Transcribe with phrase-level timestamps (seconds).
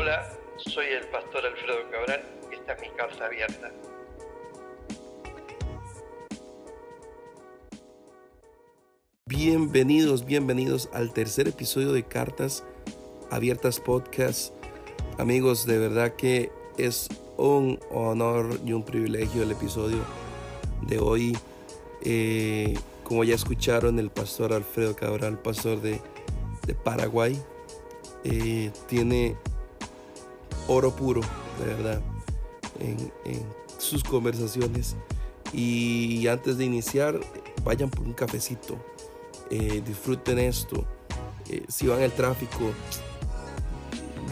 [0.00, 0.26] Hola,
[0.56, 3.70] soy el pastor Alfredo Cabral y esta es mi carta abierta.
[9.26, 12.64] Bienvenidos, bienvenidos al tercer episodio de Cartas
[13.30, 14.54] Abiertas Podcast.
[15.18, 19.98] Amigos, de verdad que es un honor y un privilegio el episodio
[20.80, 21.36] de hoy.
[22.06, 22.72] Eh,
[23.04, 26.00] como ya escucharon, el pastor Alfredo Cabral, pastor de,
[26.84, 27.38] Paraguay,
[28.24, 29.36] eh, tiene
[30.70, 31.20] oro puro,
[31.58, 32.00] de verdad,
[32.78, 33.10] en,
[33.78, 34.96] sus conversaciones.
[35.52, 37.18] Y antes de iniciar,
[37.64, 38.78] vayan por un cafecito,
[39.50, 40.86] eh, disfruten esto.
[41.48, 42.70] Eh, si van el tráfico,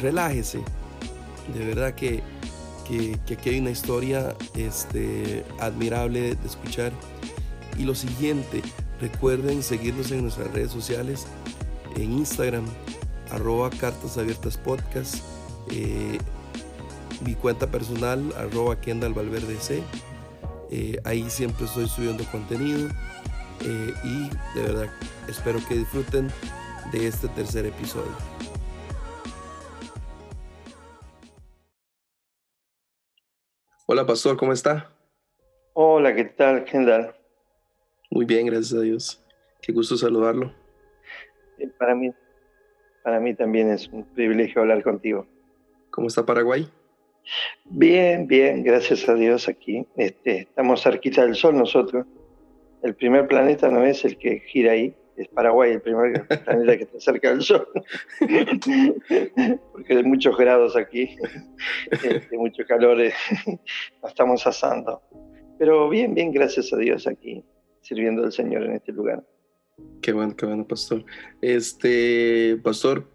[0.00, 0.60] relájese.
[1.52, 2.22] De verdad que,
[2.86, 6.92] que, aquí hay una historia este, admirable de escuchar.
[7.76, 8.62] Y lo siguiente,
[9.00, 11.26] recuerden seguirnos en nuestras redes sociales,
[11.96, 12.66] en Instagram,
[13.30, 14.56] arroba cartas abiertas
[15.70, 16.18] eh,
[17.24, 19.82] mi cuenta personal, arroba Kendall Valverde C.
[20.70, 22.88] Eh, ahí siempre estoy subiendo contenido
[23.64, 24.86] eh, y de verdad
[25.28, 26.28] espero que disfruten
[26.92, 28.12] de este tercer episodio.
[33.86, 34.90] Hola pastor, ¿cómo está?
[35.72, 37.14] Hola, ¿qué tal Kendall?
[38.10, 39.24] Muy bien, gracias a Dios.
[39.62, 40.52] Qué gusto saludarlo.
[41.78, 42.12] Para mí,
[43.02, 45.26] para mí también es un privilegio hablar contigo.
[45.98, 46.64] ¿Cómo está Paraguay?
[47.64, 49.84] Bien, bien, gracias a Dios aquí.
[49.96, 52.06] Este, estamos cerquita del Sol nosotros.
[52.84, 56.84] El primer planeta no es el que gira ahí, es Paraguay, el primer planeta que
[56.84, 57.66] está cerca del Sol.
[59.72, 61.16] Porque hay muchos grados aquí,
[61.90, 63.12] este, mucho calor, eh,
[64.08, 65.02] estamos asando.
[65.58, 67.44] Pero bien, bien, gracias a Dios aquí,
[67.80, 69.24] sirviendo al Señor en este lugar.
[70.00, 71.04] Qué bueno, qué bueno, pastor.
[71.42, 73.10] Este, pastor,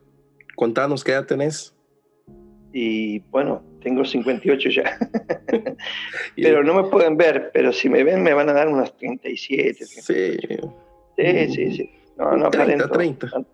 [0.57, 1.73] contanos, ¿qué edad tenés?
[2.73, 4.97] Y bueno, tengo 58 ya.
[6.35, 9.85] pero no me pueden ver, pero si me ven me van a dar unos 37.
[9.85, 10.39] Sí.
[11.15, 11.91] Sí, sí, sí.
[12.17, 13.45] No, no 30, 30.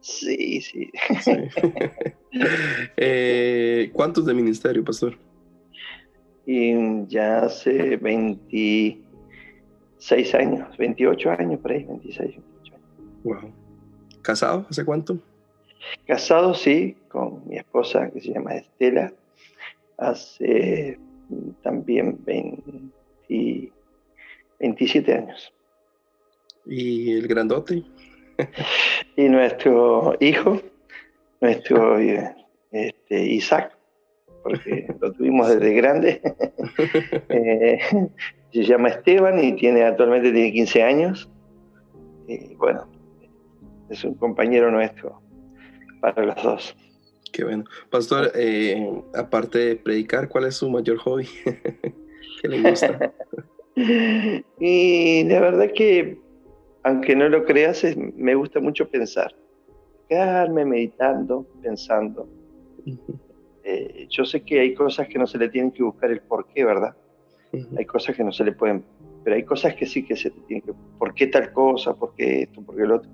[0.00, 0.88] Sí, sí.
[2.96, 5.18] Eh, ¿Cuántos de ministerio, pastor?
[6.46, 12.86] Y ya hace 26 años, 28 años por ahí, 26, 28 años.
[13.22, 13.52] Wow.
[14.22, 14.64] ¿Casado?
[14.70, 15.18] ¿Hace cuánto?
[16.06, 19.12] Casado, sí, con mi esposa que se llama Estela,
[19.98, 20.98] hace
[21.62, 25.52] también 27 años.
[26.66, 27.84] ¿Y el grandote?
[29.16, 30.60] y nuestro hijo,
[31.40, 33.76] nuestro este, Isaac,
[34.42, 36.20] porque lo tuvimos desde grande,
[37.28, 37.78] eh,
[38.52, 41.30] se llama Esteban y tiene actualmente tiene 15 años.
[42.28, 42.86] Y bueno,
[43.90, 45.20] es un compañero nuestro
[46.02, 46.76] para los dos.
[47.32, 47.64] Qué bueno.
[47.88, 51.26] Pastor, eh, aparte de predicar, ¿cuál es su mayor hobby?
[52.42, 53.14] ¿Qué le gusta?
[54.60, 56.18] y la verdad que,
[56.82, 59.34] aunque no lo creas, me gusta mucho pensar.
[60.08, 62.28] Quedarme meditando, pensando.
[63.64, 66.64] Eh, yo sé que hay cosas que no se le tienen que buscar el porqué,
[66.64, 66.94] ¿verdad?
[67.78, 68.84] Hay cosas que no se le pueden,
[69.24, 71.94] pero hay cosas que sí que se tienen que, ¿por qué tal cosa?
[71.94, 72.62] ¿Por qué esto?
[72.62, 73.10] ¿Por qué el otro?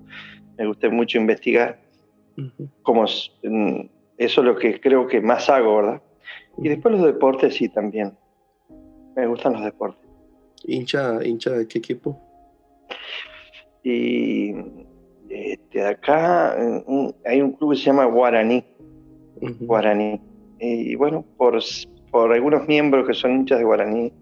[0.56, 1.87] Me gusta mucho investigar
[2.82, 3.80] como mm,
[4.18, 6.02] eso es lo que creo que más hago, ¿verdad?
[6.58, 8.16] Y después los deportes sí también.
[9.16, 10.04] Me gustan los deportes.
[10.64, 12.20] ¿Hincha, hincha de qué equipo?
[13.82, 14.54] Y
[15.28, 16.56] este, acá
[17.24, 18.64] hay un club que se llama Guaraní.
[19.60, 20.20] Guaraní.
[20.58, 21.58] Y bueno, por,
[22.10, 24.12] por algunos miembros que son hinchas de Guaraní,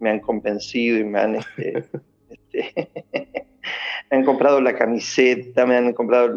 [0.00, 1.84] me han convencido y me han este,
[2.30, 2.88] este
[4.10, 6.34] me han comprado la camiseta, me han comprado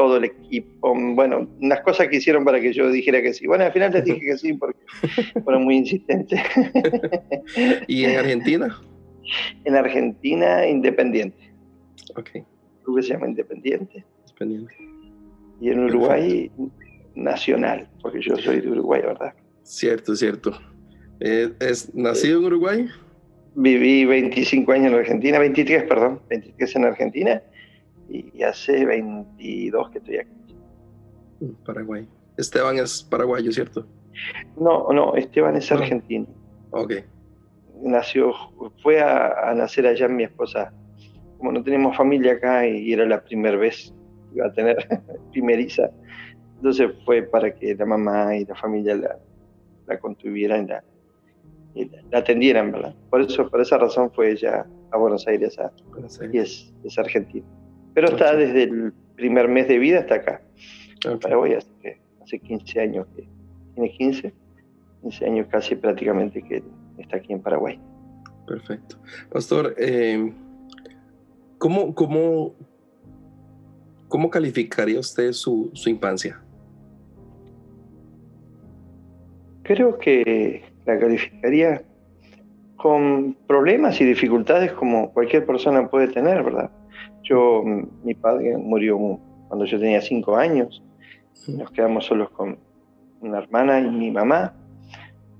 [0.00, 3.46] todo el equipo, bueno, unas cosas que hicieron para que yo dijera que sí.
[3.46, 4.80] Bueno, al final les dije que sí porque
[5.44, 6.40] fueron muy insistentes.
[7.86, 8.80] ¿Y en Argentina?
[9.66, 11.52] En Argentina, Independiente.
[12.16, 12.30] Ok.
[12.82, 14.02] Club que se llama Independiente.
[14.22, 14.74] Independiente.
[15.60, 16.50] Y en Uruguay,
[17.14, 19.34] Nacional, porque yo soy de Uruguay, ¿verdad?
[19.64, 20.58] Cierto, cierto.
[21.20, 22.88] Eh, ¿Es nacido en Uruguay?
[23.54, 27.42] Viví 25 años en Argentina, 23, perdón, 23 en Argentina
[28.10, 30.40] y hace 22 que estoy aquí.
[31.64, 32.08] Paraguay.
[32.36, 33.86] Esteban es paraguayo, ¿cierto?
[34.56, 36.26] No, no, Esteban es argentino.
[36.70, 36.94] Ok.
[37.82, 38.32] Nació,
[38.82, 40.72] fue a, nacer allá mi esposa.
[41.38, 43.94] Como no tenemos familia acá y era la primera vez
[44.30, 44.76] que iba a tener
[45.32, 45.90] primeriza,
[46.56, 49.18] entonces fue para que la mamá y la familia la,
[49.86, 50.84] la contuvieran la,
[52.10, 52.94] la atendieran, ¿verdad?
[53.08, 55.56] Por eso, por esa razón fue ella a Buenos Aires,
[56.32, 57.46] y es, es argentina.
[58.00, 60.40] Pero está desde el primer mes de vida hasta acá,
[61.04, 63.28] en Paraguay, así que, hace 15 años que
[63.74, 64.32] tiene 15,
[65.02, 66.62] 15 años casi prácticamente que
[66.96, 67.78] está aquí en Paraguay.
[68.46, 68.96] Perfecto.
[69.30, 70.32] Pastor, eh,
[71.58, 72.54] ¿cómo, cómo,
[74.08, 76.40] cómo calificaría usted su, su infancia?
[79.62, 81.82] Creo que la calificaría
[82.76, 86.70] con problemas y dificultades como cualquier persona puede tener, ¿verdad?
[87.30, 87.62] Yo,
[88.02, 88.98] mi padre murió
[89.46, 90.82] cuando yo tenía cinco años,
[91.46, 92.58] nos quedamos solos con
[93.20, 94.52] una hermana y mi mamá.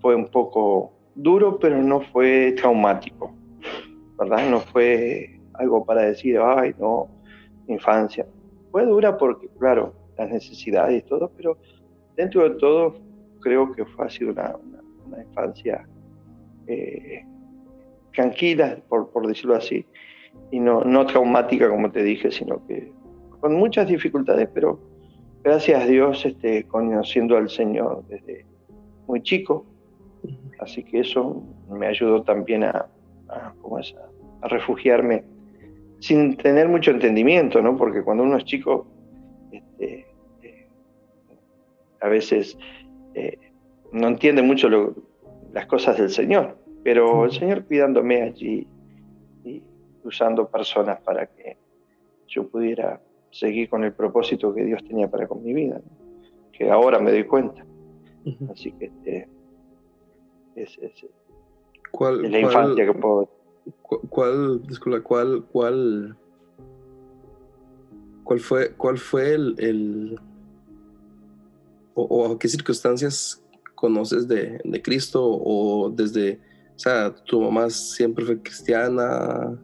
[0.01, 3.35] Fue un poco duro, pero no fue traumático,
[4.17, 4.49] ¿verdad?
[4.49, 7.09] No fue algo para decir, ay, no,
[7.67, 8.25] infancia.
[8.71, 11.59] Fue dura porque, claro, las necesidades y todo, pero
[12.17, 13.01] dentro de todo
[13.41, 14.55] creo que fue, ha sido una,
[15.29, 15.85] infancia
[16.69, 17.25] eh,
[18.15, 19.85] tranquila, por, por, decirlo así,
[20.51, 22.93] y no, no traumática, como te dije, sino que
[23.41, 24.81] con muchas dificultades, pero
[25.43, 28.45] gracias a Dios, este, conociendo al Señor desde
[29.07, 29.65] muy chico,
[30.59, 32.87] así que eso me ayudó también a,
[33.29, 33.55] a,
[34.43, 35.25] a, refugiarme
[36.01, 37.77] sin tener mucho entendimiento, ¿no?
[37.77, 38.87] Porque cuando uno es chico,
[39.53, 40.07] este,
[40.43, 40.69] eh,
[42.01, 42.59] a veces
[43.15, 43.39] eh,
[43.93, 44.69] no entiende mucho
[45.53, 48.67] las cosas del Señor, pero el Señor cuidándome allí
[50.05, 51.57] usando personas para que
[52.27, 53.01] yo pudiera
[53.31, 55.81] seguir con el propósito que Dios tenía para con mi vida,
[56.53, 57.65] que ahora me doy cuenta.
[58.51, 59.29] Así que este,
[60.55, 61.07] es, es,
[61.91, 63.29] ¿Cuál, la infancia que puedo...
[63.83, 66.17] ¿Cuál, disculpa, cuál, cuál,
[68.25, 70.19] cuál fue, cuál fue el,
[71.95, 73.43] o, qué circunstancias
[73.75, 76.41] conoces de, de, Cristo o desde,
[76.75, 79.59] o sea, tu mamá siempre fue cristiana,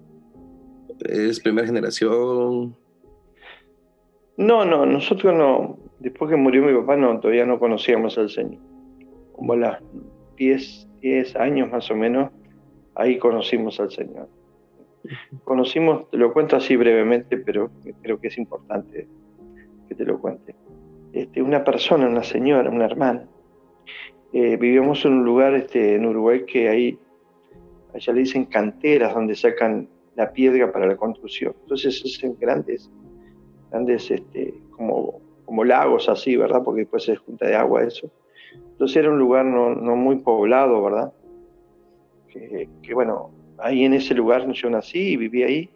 [1.00, 2.76] es primera generación.
[4.37, 8.60] No, no, nosotros no, después que murió mi papá, no, todavía no conocíamos al Señor.
[9.32, 9.82] Como a las
[10.37, 12.31] 10, 10 años más o menos,
[12.94, 14.28] ahí conocimos al Señor.
[15.44, 17.70] Conocimos, te lo cuento así brevemente, pero
[18.02, 19.06] creo que es importante
[19.88, 20.54] que te lo cuente.
[21.12, 23.26] Este, una persona, una señora, una hermana.
[24.32, 26.98] Eh, vivíamos en un lugar este, en Uruguay que ahí,
[27.94, 31.55] allá le dicen canteras, donde sacan la piedra para la construcción.
[31.63, 32.91] Entonces es grandes,
[33.71, 36.63] grandes este, como, como lagos así, ¿verdad?
[36.65, 38.11] Porque después se junta de agua eso.
[38.73, 41.13] Entonces era un lugar no, no muy poblado, ¿verdad?
[42.29, 45.71] Que, bueno, ahí en ese lugar yo nací y viví ahí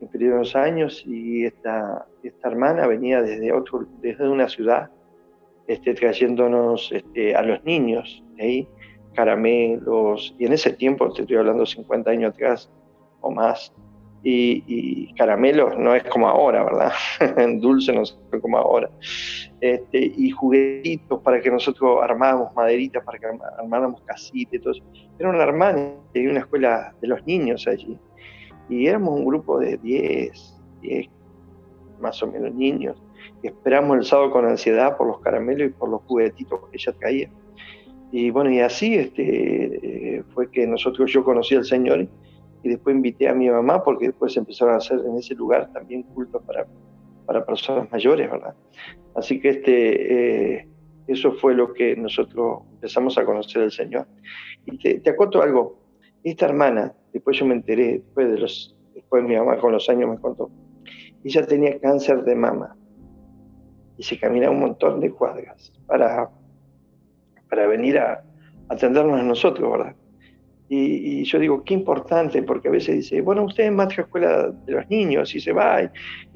[0.00, 4.90] en primeros años y esta, esta hermana venía desde, otro, desde una ciudad
[5.66, 8.66] este, trayéndonos este, a los niños ahí
[9.14, 12.70] caramelos, y en ese tiempo, te estoy hablando 50 años atrás
[13.20, 13.72] o más,
[14.22, 16.92] y, caramelos no es como ahora, ¿verdad?
[17.60, 18.90] dulce no es como ahora.
[19.60, 23.26] Este, y juguetitos para que nosotros armáramos maderitas, para que
[23.58, 24.84] armáramos casitas y todo eso.
[25.18, 27.98] Era una hermana y una escuela de los niños allí
[28.68, 31.06] y éramos un grupo de 10, 10
[32.00, 33.02] más o menos niños.
[33.42, 36.92] Y esperamos el sábado con ansiedad por los caramelos y por los juguetitos que ella
[36.98, 37.30] traía.
[38.10, 42.06] Y bueno, y así este, fue que nosotros, yo conocí al Señor
[42.62, 46.02] y después invité a mi mamá porque después empezaron a hacer en ese lugar también
[46.02, 46.66] cultos para,
[47.26, 48.54] para personas mayores, ¿verdad?
[49.14, 50.68] Así que este, eh,
[51.06, 54.06] eso fue lo que nosotros empezamos a conocer al Señor.
[54.66, 55.78] Y te, te acoto algo,
[56.24, 60.10] esta hermana, después yo me enteré, después de los, después mi mamá con los años
[60.10, 60.50] me contó,
[61.24, 62.76] ella tenía cáncer de mama
[63.96, 66.30] y se caminaba un montón de cuadras para,
[67.48, 68.22] para venir a
[68.68, 69.96] atendernos a nosotros, ¿verdad?
[70.70, 74.88] Y, yo digo, qué importante, porque a veces dice, bueno, usted más escuela de los
[74.90, 75.88] niños, y se va, y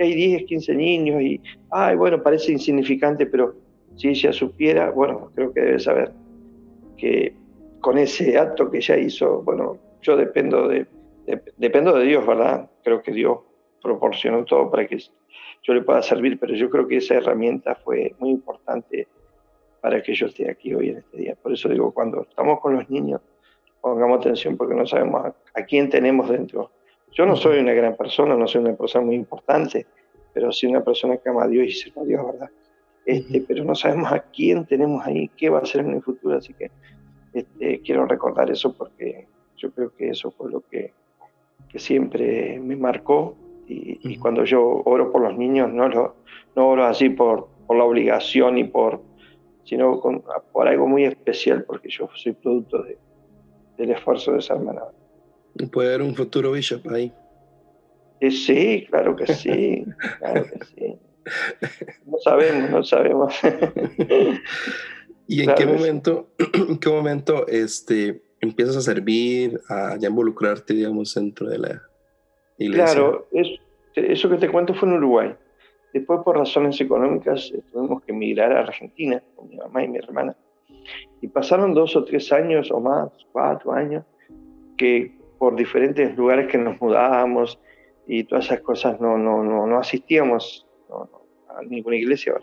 [0.02, 3.54] hay 10, 15 niños, y, ay, bueno, parece insignificante, pero
[3.96, 6.12] si ella supiera, bueno, creo que debe saber
[6.96, 7.34] que
[7.80, 10.86] con ese acto que ella hizo, bueno, yo dependo de,
[11.56, 12.70] dependo de Dios, ¿verdad?
[12.82, 13.40] Creo que Dios
[13.82, 18.14] proporcionó todo para que yo le pueda servir, pero yo creo que esa herramienta fue
[18.18, 19.08] muy importante
[19.80, 21.36] para que yo esté aquí hoy en este día.
[21.40, 23.20] Por eso digo, cuando estamos con los niños,
[23.82, 26.70] pongamos atención porque no sabemos a, quién tenemos dentro.
[27.10, 29.86] Yo no soy una gran persona, no soy una persona muy importante,
[30.32, 32.50] pero sí una persona que ama a Dios y sirve a Dios, ¿verdad?
[33.04, 36.38] Este, Pero no sabemos a quién tenemos ahí, qué va a ser en el futuro,
[36.38, 36.70] así que
[37.34, 40.92] este, quiero recordar eso porque yo creo que eso fue lo que,
[41.68, 43.36] que siempre me marcó
[43.66, 46.16] y, cuando yo oro por los niños no, lo,
[46.54, 49.00] no oro así por, por la obligación y por,
[49.64, 50.22] sino con,
[50.52, 52.98] por algo muy especial porque yo soy producto de,
[53.82, 54.82] del esfuerzo de esa hermana.
[55.70, 57.12] Puede haber un futuro Bishop ahí.
[58.30, 59.84] sí, claro que sí,
[60.18, 60.98] claro que sí.
[62.06, 63.34] No sabemos, no sabemos.
[65.26, 71.14] ¿Y en qué momento, en qué momento este, empiezas a servir, a ya involucrarte, digamos,
[71.14, 71.82] dentro de la
[72.58, 72.94] iglesia?
[72.94, 73.28] Claro,
[73.94, 75.34] eso que te cuento fue en Uruguay.
[75.92, 79.98] Después, por razones económicas, eh, tuvimos que emigrar a Argentina con mi mamá y mi
[79.98, 80.34] hermana.
[81.20, 84.04] Y pasaron dos o tres años o más, cuatro años,
[84.76, 87.58] que por diferentes lugares que nos mudábamos
[88.06, 90.66] y todas esas cosas no, no, no, no asistíamos
[91.48, 92.34] a ninguna iglesia.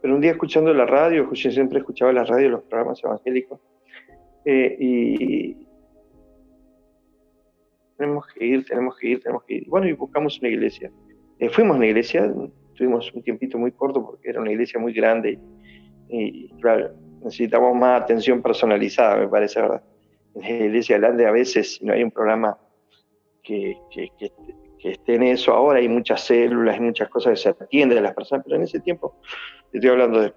[0.00, 3.60] Pero un día escuchando la radio, yo siempre escuchaba la radio, los programas evangélicos,
[4.44, 5.66] eh, y
[7.96, 9.68] tenemos que ir, tenemos que ir, tenemos que ir.
[9.68, 10.90] Bueno, y buscamos una iglesia.
[11.40, 12.32] Eh, fuimos a una iglesia,
[12.74, 15.38] tuvimos un tiempito muy corto porque era una iglesia muy grande
[16.08, 19.82] y, claro, necesitamos más atención personalizada, me parece, ¿verdad?
[20.34, 22.58] En la iglesia grande a veces no hay un programa
[23.42, 24.10] que, que,
[24.84, 28.14] esté en eso ahora, hay muchas células y muchas cosas que se atienden a las
[28.14, 29.16] personas, pero en ese tiempo,
[29.72, 30.32] estoy hablando de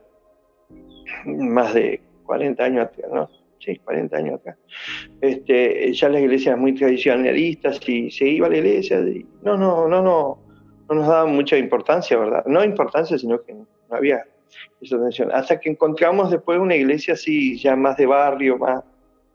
[1.25, 3.29] más de 40 años atrás, ¿no?
[3.59, 4.57] Sí, 40 años acá.
[5.21, 8.99] Este, ya las iglesias muy tradicionalistas y se iba a la iglesia
[9.43, 10.39] no, no, no, no,
[10.89, 12.43] no nos daban mucha importancia, ¿verdad?
[12.47, 14.25] No importancia, sino que no había
[14.81, 15.29] esa atención.
[15.31, 18.83] Hasta que encontramos después una iglesia así, ya más de barrio, más,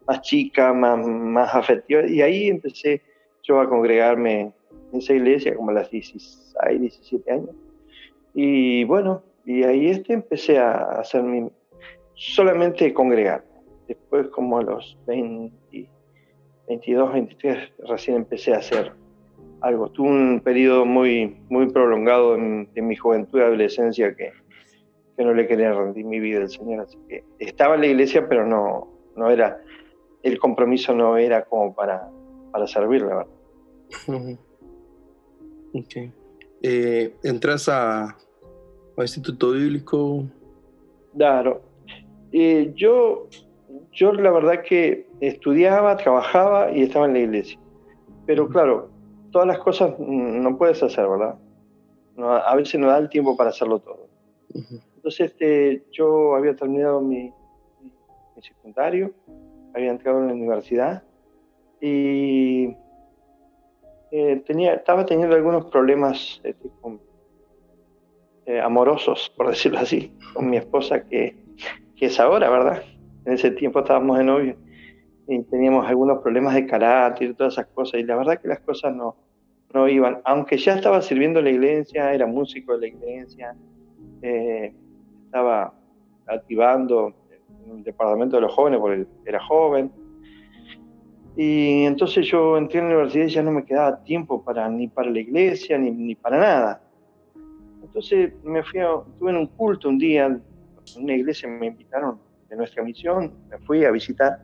[0.06, 3.02] más chica, más, más afectiva, y ahí empecé
[3.42, 4.52] yo a congregarme
[4.92, 7.50] en esa iglesia como a las 16, 17 años.
[8.34, 11.48] Y bueno, y ahí este empecé a hacer mi,
[12.14, 13.44] solamente congregar.
[13.86, 15.88] Después como a los 20,
[16.68, 18.92] 22, 23 recién empecé a hacer
[19.60, 19.88] algo.
[19.90, 24.32] Tuve un periodo muy, muy prolongado en, mi juventud y adolescencia que,
[25.16, 26.80] que, no le quería rendir mi vida al Señor.
[26.80, 29.60] Así que estaba en la iglesia, pero no, no era,
[30.22, 32.08] el compromiso no era como para,
[32.52, 34.38] para servir, la verdad.
[35.74, 36.10] Ok.
[36.62, 38.16] Eh, ¿Entras a,
[38.98, 40.24] Instituto Bíblico?
[41.14, 41.60] Claro.
[42.32, 43.28] Eh, yo,
[43.92, 47.58] yo la verdad que estudiaba, trabajaba y estaba en la iglesia.
[48.24, 48.88] Pero claro,
[49.30, 51.36] todas las cosas no puedes hacer, ¿verdad?
[52.18, 54.08] a veces no da el tiempo para hacerlo todo.
[55.06, 57.32] Entonces este, yo había terminado mi,
[58.34, 59.12] mi secundario,
[59.72, 61.04] había entrado en la universidad
[61.80, 62.76] y
[64.10, 66.68] eh, tenía, estaba teniendo algunos problemas este,
[68.46, 71.36] eh, amorosos, por decirlo así, con mi esposa, que,
[71.94, 72.82] que, es ahora, ¿verdad?
[73.26, 74.56] En ese tiempo estábamos de novio
[75.28, 78.58] y teníamos algunos problemas de carácter y todas esas cosas, y la verdad que las
[78.58, 79.14] cosas no,
[79.72, 83.56] no iban, aunque ya estaba sirviendo la iglesia, era músico de la iglesia,
[84.22, 84.74] eh,
[85.36, 85.74] estaba
[86.26, 87.12] activando
[87.66, 89.92] en el departamento de los jóvenes porque era joven,
[91.36, 94.88] y entonces yo entré en la universidad y ya no me quedaba tiempo para, ni
[94.88, 96.82] para la iglesia ni, ni para nada.
[97.82, 100.42] Entonces me fui a, estuve en un culto un día, en
[100.96, 104.40] una iglesia me invitaron de nuestra misión, me fui a visitar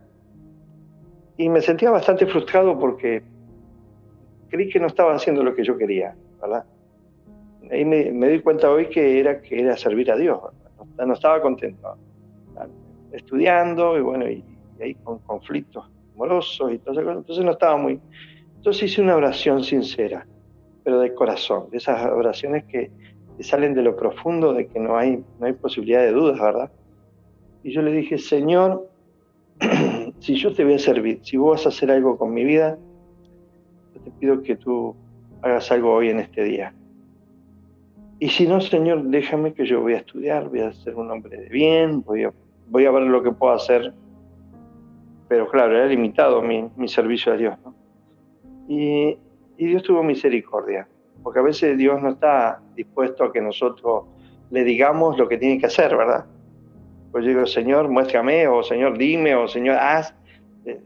[1.39, 3.23] y me sentía bastante frustrado porque
[4.51, 6.67] creí que no estaba haciendo lo que yo quería, ¿verdad?
[7.71, 10.41] Ahí me, me di cuenta hoy que era, que era servir a Dios,
[10.99, 11.97] no, estaba contento.
[13.13, 14.45] Estudiando y bueno, y,
[14.81, 15.85] ahí con conflictos
[16.15, 17.19] amorosos y todas esas cosas.
[17.19, 18.01] Entonces no estaba muy...
[18.57, 20.27] Entonces hice una oración sincera,
[20.85, 22.91] pero de corazón, de esas oraciones que,
[23.41, 26.71] salen de lo profundo, de que no hay, no hay posibilidad de dudas, ¿verdad?
[27.65, 28.89] Y yo le dije, Señor,
[30.21, 32.79] si yo te voy a servir, si vos vas a hacer algo con mi vida,
[33.95, 34.95] yo te pido que tú
[35.43, 36.73] hagas algo hoy en este día.
[38.23, 41.37] Y si no, Señor, déjame que yo voy a estudiar, voy a ser un hombre
[41.39, 43.93] de bien, voy a, ver lo que puedo hacer
[45.27, 47.59] pero claro, era limitado mi, mi servicio a Dios.
[47.65, 47.75] ¿no?
[48.69, 49.19] Y,
[49.57, 50.87] y, Dios tuvo misericordia,
[51.25, 54.05] porque a veces Dios no está dispuesto a que nosotros
[54.51, 56.25] le digamos lo que tiene que hacer, ¿verdad?
[57.11, 60.15] Pues yo digo, Señor, muéstrame, o Señor, dime, o Señor, haz.
[60.65, 60.81] Eh,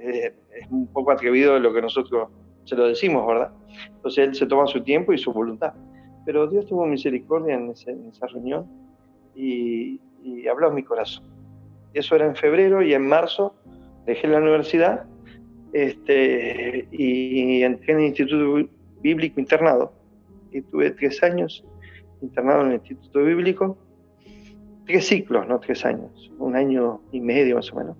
[0.00, 2.28] eh, es un poco atrevido lo que nosotros
[2.66, 3.50] se lo decimos, ¿verdad?
[3.96, 5.74] Entonces Él se toma su tiempo y su voluntad.
[6.28, 8.66] Pero Dios tuvo misericordia en, esa reunión
[9.34, 9.98] y,
[10.46, 11.24] habló en mi corazón.
[11.94, 13.54] Eso era en febrero y en marzo
[14.04, 15.06] dejé la universidad
[15.72, 18.68] este, y entré en el Instituto
[19.00, 19.90] Bíblico internado.
[20.52, 21.64] Y tuve tres años
[22.20, 23.78] internado en el Instituto Bíblico,
[24.84, 27.96] tres ciclos, no tres años, un año y medio más o menos.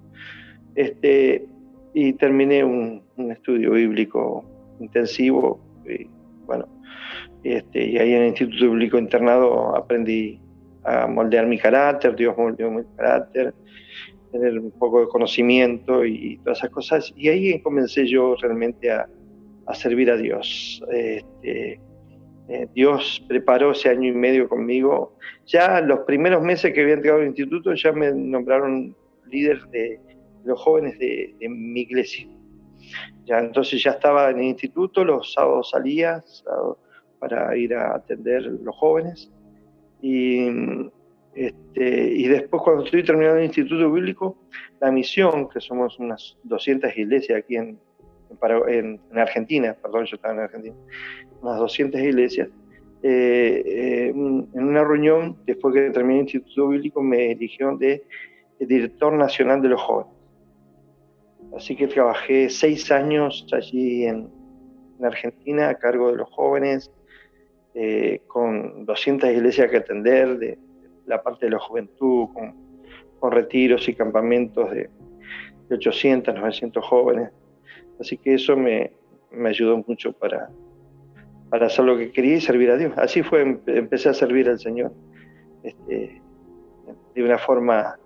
[0.75, 1.47] Este,
[1.95, 4.45] y terminé un, estudio bíblico
[4.81, 5.59] intensivo.
[5.87, 6.18] Y,
[6.49, 6.67] bueno,
[7.45, 10.41] este, y ahí en el Instituto Bíblico internado aprendí
[10.83, 13.55] a moldear mi carácter, Dios moldeó mi carácter,
[14.33, 17.13] tener un poco de conocimiento y todas esas cosas.
[17.17, 19.07] Y ahí comencé yo realmente a,
[19.67, 20.83] a servir a Dios.
[20.91, 21.81] Este,
[22.49, 25.17] eh, Dios preparó ese año y medio conmigo.
[25.47, 30.01] Ya los primeros meses que había entrado al instituto ya me nombraron líder de
[30.45, 32.27] los jóvenes de, mi iglesia.
[33.25, 36.25] Ya, entonces ya estaba en el instituto, los sábados salía
[37.19, 39.31] para ir a atender los jóvenes.
[40.01, 40.49] Y,
[41.35, 44.37] este, y después cuando estoy terminando el instituto bíblico,
[44.81, 47.79] la misión, que somos unas 200 iglesias aquí en,
[48.69, 50.75] en, Argentina, perdón, yo estaba en Argentina,
[51.43, 52.49] unas 200 iglesias.
[53.03, 58.03] Eh, eh, en una reunión, después que terminé el Instituto Bíblico, me eligieron de,
[58.59, 60.13] director nacional de los jóvenes.
[61.57, 64.37] Así que trabajé seis años allí en,
[65.01, 66.91] Argentina a cargo de los jóvenes,
[67.75, 70.59] eh, con 200 iglesias que atender, de,
[71.07, 72.29] la parte de la juventud,
[73.21, 74.91] con, retiros y campamentos de,
[75.69, 77.31] de 800, 900 jóvenes.
[78.01, 78.93] Así que eso me,
[79.45, 80.51] ayudó mucho para,
[81.51, 82.93] para hacer lo que quería y servir a Dios.
[82.97, 84.93] Así fue, em, empecé a servir al Señor
[85.63, 86.23] este,
[87.15, 87.99] de, una forma,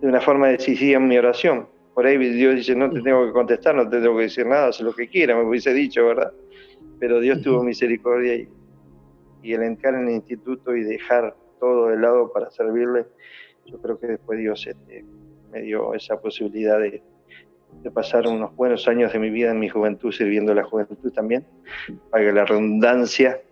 [0.00, 1.68] de una forma decisiva en mi oración.
[2.00, 4.68] Por ahí Dios dice, no te tengo que contestar, no te tengo que decir nada,
[4.68, 6.32] haz lo que quiera, me hubiese dicho, ¿verdad?
[6.98, 8.48] Pero Dios tuvo misericordia y,
[9.42, 13.04] y el entrar en el instituto y dejar todo de lado para servirle,
[13.66, 15.04] yo creo que después Dios este,
[15.52, 17.02] me dio esa posibilidad de,
[17.82, 21.12] de pasar unos buenos años de mi vida en mi juventud sirviendo a la juventud
[21.12, 21.44] también,
[22.08, 23.42] para la redundancia,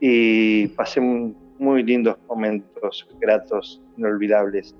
[0.00, 4.74] y pasé muy lindos momentos gratos, inolvidables,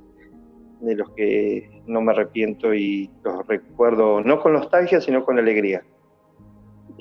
[0.80, 5.82] de los que no me arrepiento y los recuerdo no con nostalgia, sino con alegría.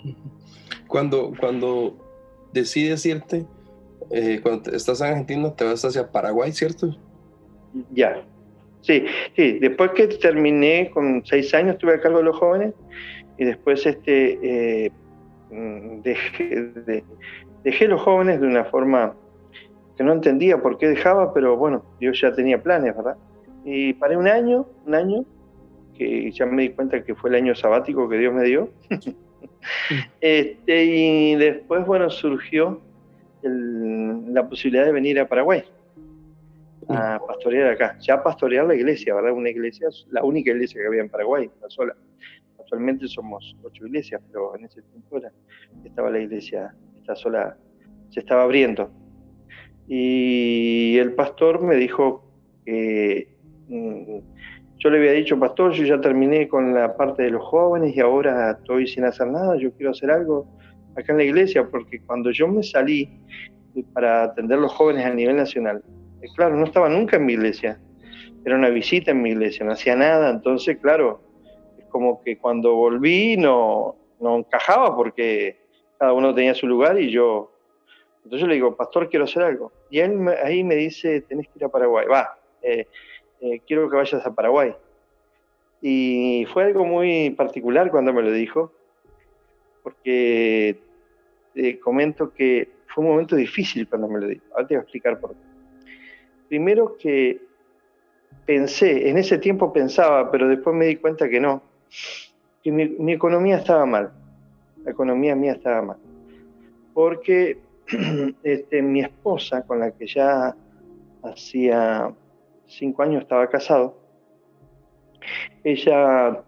[0.88, 1.98] Cuando, cuando
[2.51, 3.45] decides irte,
[4.09, 6.98] eh, cuando estás en Argentina, te vas hacia Paraguay, ¿cierto?
[7.91, 8.24] Ya,
[8.81, 9.05] Sí,
[9.36, 12.74] sí, después que terminé con seis años estuve a cargo de los jóvenes
[13.38, 14.91] y después este, eh,
[15.51, 19.15] mm, dejé, los jóvenes de una forma
[19.98, 23.17] que no entendía por qué dejaba, pero bueno, yo ya tenía planes, ¿verdad?
[23.65, 25.25] Y paré un año, un año,
[25.95, 28.69] que ya me di cuenta que fue el año sabático que Dios me dio.
[30.22, 32.81] este, y después, bueno, surgió
[33.41, 35.63] la posibilidad de venir a Paraguay
[36.89, 37.98] a pastorear acá.
[38.00, 39.31] Ya pastorear la iglesia, ¿verdad?
[39.31, 41.95] Una iglesia, la única iglesia que había en Paraguay, la sola.
[42.59, 45.31] Actualmente somos ocho iglesias, pero en ese tiempo era,
[45.83, 47.57] estaba la iglesia, esta sola,
[48.09, 48.91] se estaba abriendo.
[49.87, 52.24] Y el pastor me dijo
[52.65, 53.38] que
[53.70, 58.00] yo le había dicho, pastor, yo ya terminé con la parte de los jóvenes y
[58.00, 60.48] ahora estoy sin hacer nada, yo quiero hacer algo
[60.96, 63.10] acá en la iglesia, porque cuando yo me salí
[63.94, 65.84] para atender los jóvenes a nivel nacional,
[66.36, 67.79] claro, no estaba nunca en mi iglesia.
[68.46, 70.29] Era una visita en mi iglesia, no hacía nada.
[70.29, 71.22] Entonces, claro,
[71.77, 75.58] es como que cuando volví no, no encajaba porque
[75.98, 77.51] cada uno tenía su lugar y yo.
[78.24, 79.72] Entonces yo le digo, pastor, quiero hacer algo.
[79.90, 82.08] Y él ahí me dice, tenés que ir a Paraguay.
[82.08, 82.88] Va, eh,
[83.41, 84.75] eh, quiero que vayas a Paraguay.
[85.81, 88.73] Y fue algo muy particular cuando me lo dijo,
[89.83, 90.77] porque
[91.53, 94.43] te comento que fue un momento difícil cuando me lo dijo.
[94.51, 95.49] Ahora te voy a explicar por qué.
[96.49, 97.41] Primero que
[98.45, 101.61] pensé, en ese tiempo pensaba, pero después me di cuenta que no,
[102.63, 104.11] que mi, economía estaba mal,
[104.83, 105.97] la economía mía estaba mal,
[106.93, 107.59] porque
[108.43, 110.55] este, mi esposa, con la que ya
[111.23, 112.11] hacía
[112.70, 113.98] cinco años estaba casado,
[115.64, 116.44] ella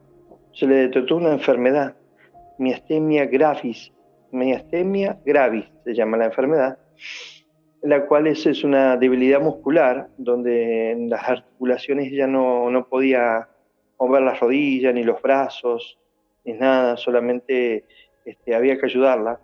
[0.53, 1.95] se le detectó una enfermedad,
[2.57, 3.91] miastemia gravis,
[4.31, 6.77] miastemia gravis se llama la enfermedad,
[7.81, 13.49] la cual es, una debilidad muscular, donde en las articulaciones ella no, no podía
[13.99, 15.97] mover las rodillas, ni los brazos,
[16.45, 17.85] ni nada, solamente
[18.25, 19.39] este, había que ayudarla.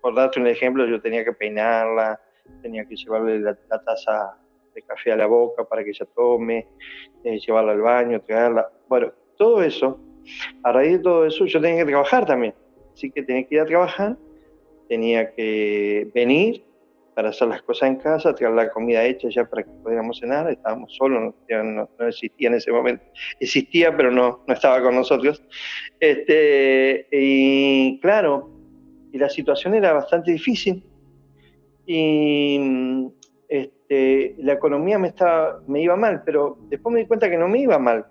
[0.00, 2.20] Por darte un ejemplo, yo tenía que peinarla,
[2.62, 4.36] tenía que llevarle la, taza
[4.74, 6.66] de café a la boca para que ella tome,
[7.22, 8.70] eh, llevarla al baño, traerla.
[8.88, 9.98] Bueno, todo eso,
[10.62, 12.54] a raíz de todo eso, yo tenía que trabajar también.
[12.92, 14.16] Así que tenía que ir a trabajar,
[14.88, 16.64] tenía que venir,
[17.14, 20.50] para hacer las cosas en casa, traer la comida hecha ya para que pudiéramos cenar.
[20.50, 23.04] Estábamos solos, no, existía en ese momento.
[23.38, 25.42] Existía, pero no, no estaba con nosotros.
[26.00, 28.50] Este, y claro,
[29.12, 30.84] y la situación era bastante difícil.
[31.86, 32.58] Y
[33.88, 37.48] este, la economía me, estaba, me iba mal, pero después me di cuenta que no
[37.48, 38.06] me iba mal,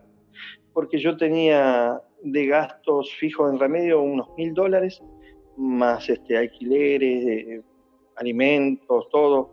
[0.72, 5.02] porque yo tenía de gastos fijos en remedio unos mil dólares,
[5.58, 7.64] más este, alquileres,
[8.16, 9.52] alimentos, todo.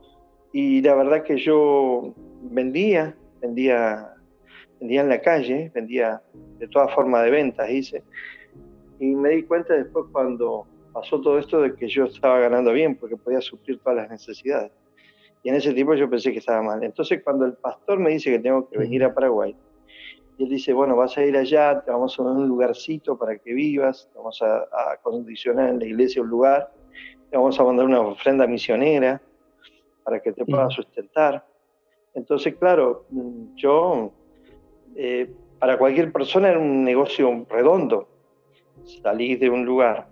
[0.52, 4.14] Y la verdad que yo vendía, vendía,
[4.78, 6.22] vendía en la calle, vendía
[6.58, 8.02] de toda forma de ventas, hice.
[8.98, 12.96] Y me di cuenta después cuando pasó todo esto de que yo estaba ganando bien
[12.96, 14.72] porque podía suplir todas las necesidades.
[15.42, 16.82] Y en ese tiempo yo pensé que estaba mal.
[16.82, 19.56] Entonces cuando el pastor me dice que tengo que venir a Paraguay,
[20.38, 23.36] y él dice, bueno, vas a ir allá, te vamos a dar un lugarcito para
[23.36, 26.70] que vivas, te vamos a, a condicionar en la iglesia un lugar,
[27.30, 29.20] te vamos a mandar una ofrenda misionera
[30.02, 31.44] para que te puedan sustentar.
[32.14, 33.06] Entonces, claro,
[33.54, 34.12] yo,
[34.96, 38.08] eh, para cualquier persona era un negocio redondo.
[39.02, 40.08] Salís de un lugar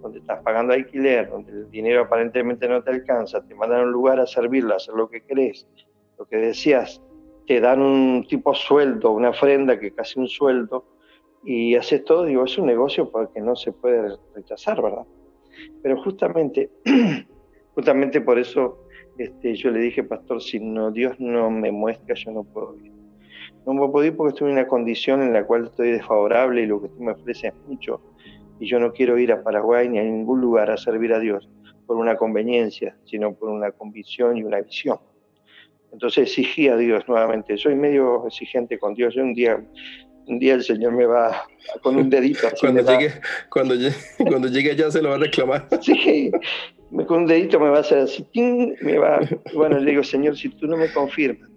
[0.00, 3.92] donde estás pagando alquiler, donde el dinero aparentemente no te alcanza, te mandan a un
[3.92, 5.66] lugar a servirlo, a hacer lo que querés,
[6.18, 7.02] lo que decías,
[7.46, 10.84] te dan un tipo sueldo, una ofrenda que casi un sueldo,
[11.44, 15.06] y haces todo, digo, es un negocio porque no se puede rechazar, ¿verdad?
[15.82, 16.70] Pero justamente,
[17.74, 22.32] justamente por eso este, yo le dije, pastor, si no, Dios no me muestra, yo
[22.32, 22.92] no puedo ir.
[23.64, 26.82] No puedo ir porque estoy en una condición en la cual estoy desfavorable y lo
[26.82, 28.00] que tú me ofreces es mucho
[28.58, 31.48] y yo no quiero ir a Paraguay ni a ningún lugar a servir a Dios
[31.86, 34.98] por una conveniencia, sino por una convicción y una visión.
[35.92, 37.56] Entonces exigí a Dios nuevamente.
[37.56, 39.14] Soy medio exigente con Dios.
[39.14, 39.64] Yo un día,
[40.26, 41.44] un día el Señor me va
[41.82, 42.48] con un dedito.
[42.60, 43.12] cuando, llegue,
[43.50, 43.96] cuando, llegue,
[44.28, 45.68] cuando llegue ya se lo va a reclamar.
[45.80, 46.30] Sí,
[47.06, 48.26] con un dedito me va a hacer así.
[48.34, 49.20] Me va,
[49.54, 51.48] bueno, le digo, Señor, si tú no me confirmas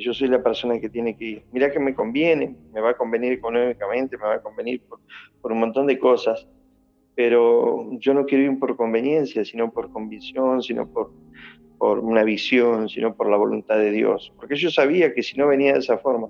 [0.00, 1.42] yo soy la persona que tiene que ir.
[1.52, 4.82] Mira que me conviene, me va a convenir económicamente, me va a convenir
[5.40, 6.48] por, un montón de cosas,
[7.14, 11.12] pero yo no quiero ir por conveniencia, sino por convicción, sino por,
[11.78, 14.32] por una visión, sino por la voluntad de Dios.
[14.36, 16.28] Porque yo sabía que si no venía de esa forma,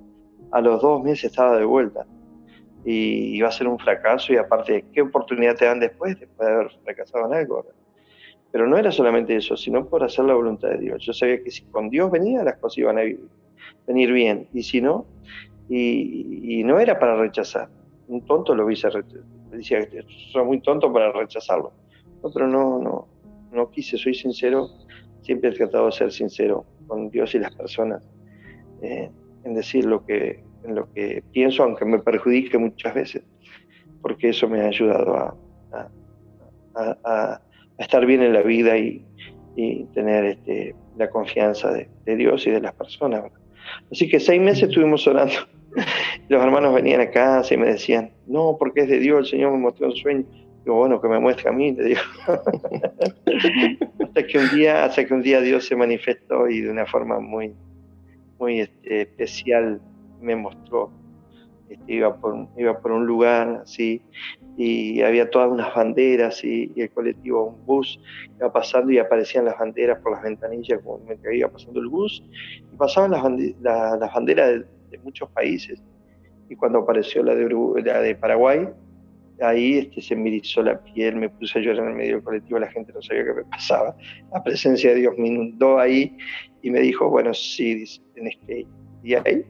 [0.51, 2.05] a los dos meses estaba de vuelta
[2.85, 6.55] y iba a ser un fracaso y aparte, ¿qué oportunidad te dan después, después de
[6.55, 7.65] haber fracasado en algo?
[8.51, 11.03] Pero no era solamente eso, sino por hacer la voluntad de Dios.
[11.07, 13.31] Yo sabía que si con Dios venía, las cosas iban a vivir
[13.87, 15.07] venir bien, y si no,
[15.69, 17.69] y, no era para rechazar.
[18.09, 18.89] Un tonto lo hubiese
[19.51, 19.79] decía
[20.33, 21.73] soy muy tonto para rechazarlo.
[22.23, 23.09] No, pero no, no,
[23.53, 24.69] no quise, soy sincero,
[25.23, 28.03] siempre he tratado de ser sincero con Dios y las personas,
[28.83, 29.11] eh,
[29.45, 33.23] en decir lo que, en lo que pienso, aunque me perjudique muchas veces,
[34.01, 35.37] porque eso me ha ayudado a,
[36.75, 37.41] a,
[37.79, 39.05] estar bien en la vida y,
[39.57, 43.25] y tener este, la confianza de, Dios y de las personas.
[43.91, 45.35] Así que seis meses estuvimos orando.
[46.29, 49.53] Los hermanos venían a casa y me decían, no, porque es de Dios, el Señor
[49.53, 50.25] me mostró un sueño.
[50.65, 52.01] Digo, bueno, que me muestre a mí, te digo.
[54.01, 57.19] hasta que un día, hasta que un día Dios se manifestó y de una forma
[57.19, 57.55] muy,
[58.39, 59.81] muy este, especial
[60.21, 60.93] me mostró.
[61.87, 64.03] Iba, por, iba por un lugar así
[64.57, 67.99] y había todas unas banderas y, el colectivo, un bus,
[68.39, 72.23] iba pasando y aparecían las banderas por las ventanillas mientras iba pasando el bus
[72.73, 75.83] y pasaban las, banderas de, muchos países.
[76.49, 77.49] Y cuando apareció la de,
[77.83, 78.69] la de Paraguay,
[79.41, 82.25] ahí este, se me erizó la piel, me puse a llorar en el medio del
[82.25, 83.97] colectivo, la gente no sabía qué me pasaba.
[84.33, 86.17] La presencia de Dios me inundó ahí
[86.61, 88.67] y me dijo, bueno, sí, dice, tenés que ir.
[89.03, 89.45] Y ahí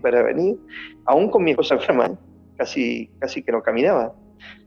[0.00, 0.58] para venir,
[1.04, 2.18] aún con mi esposa enferma,
[2.56, 4.14] casi, casi que no caminaba.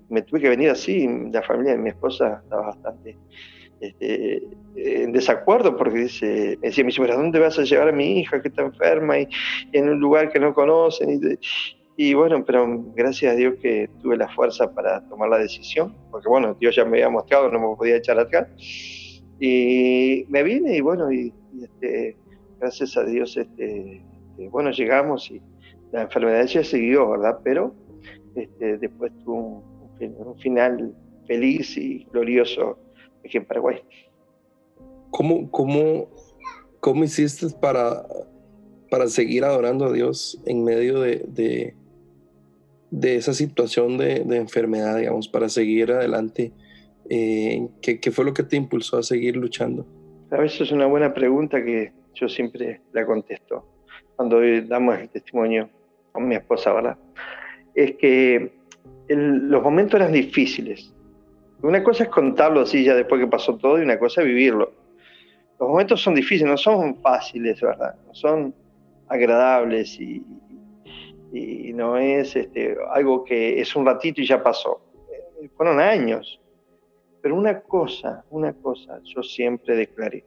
[0.10, 3.18] Me tuve que venir así, la familia de mi esposa estaba bastante
[3.82, 4.44] este,
[4.76, 8.50] en desacuerdo porque dice, me decía, ¿pero dónde vas a llevar a mi hija que
[8.50, 9.28] está enferma y,
[9.72, 11.40] en un lugar que no conocen?
[11.96, 16.30] Y, bueno, pero gracias a Dios que tuve la fuerza para tomar la decisión, porque
[16.30, 18.48] bueno, Dios ya me había mostrado, no me podía echar atrás.
[19.40, 22.18] Y me vine y bueno, y, este,
[22.60, 24.02] gracias a Dios este,
[24.48, 25.42] bueno, llegamos y
[25.92, 27.40] la enfermedad ya siguió, ¿verdad?
[27.44, 27.74] Pero
[28.36, 29.64] este, después tuvo
[30.00, 30.94] un, final
[31.28, 32.80] feliz y glorioso
[33.26, 33.82] aquí en Paraguay.
[35.12, 36.08] ¿Cómo, cómo,
[36.80, 38.06] cómo hiciste para,
[38.90, 41.26] para seguir adorando a Dios en medio de,
[42.92, 46.54] de, esa situación de, enfermedad, digamos, para seguir adelante?
[47.10, 49.86] Eh, ¿qué, ¿Qué fue lo que te impulsó a seguir luchando?
[50.32, 53.66] A veces es una buena pregunta que yo siempre la contesto
[54.20, 55.70] cuando damos el testimonio
[56.12, 56.98] con mi esposa, ¿verdad?
[57.74, 58.52] Es que
[59.08, 60.94] los momentos eran difíciles.
[61.62, 64.74] Una cosa es contarlo así ya después que pasó todo y una cosa es vivirlo.
[65.58, 67.96] Los momentos son difíciles, no son fáciles, ¿verdad?
[68.08, 68.54] No son
[69.08, 70.22] agradables y,
[71.32, 74.82] y no es este, algo que es un ratito y ya pasó.
[75.56, 76.42] Fueron años.
[77.22, 80.26] Pero una cosa, una cosa yo siempre declaré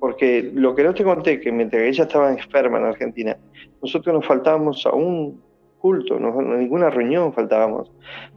[0.00, 3.36] porque lo que no te conté, que mientras ella estaba enferma en Argentina,
[3.82, 5.40] nosotros nos faltábamos a un
[5.78, 7.92] culto, no, ninguna reunión faltábamos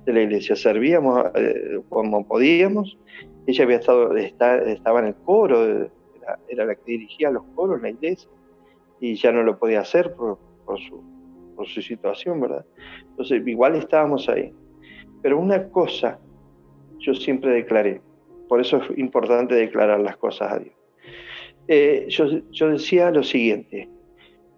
[0.05, 2.97] de la iglesia, servíamos eh, como podíamos,
[3.47, 5.89] ella había estado, estaba en el coro,
[6.47, 8.29] era, la que dirigía los coros en la iglesia,
[8.99, 10.37] y ya no lo podía hacer por
[11.65, 12.65] su situación, ¿verdad?
[13.09, 14.53] Entonces, igual estábamos ahí.
[15.21, 16.19] Pero una cosa
[16.99, 18.01] yo siempre declaré,
[18.47, 20.80] por eso es importante declarar las cosas a Dios.
[21.67, 23.87] Eh, yo, decía lo siguiente,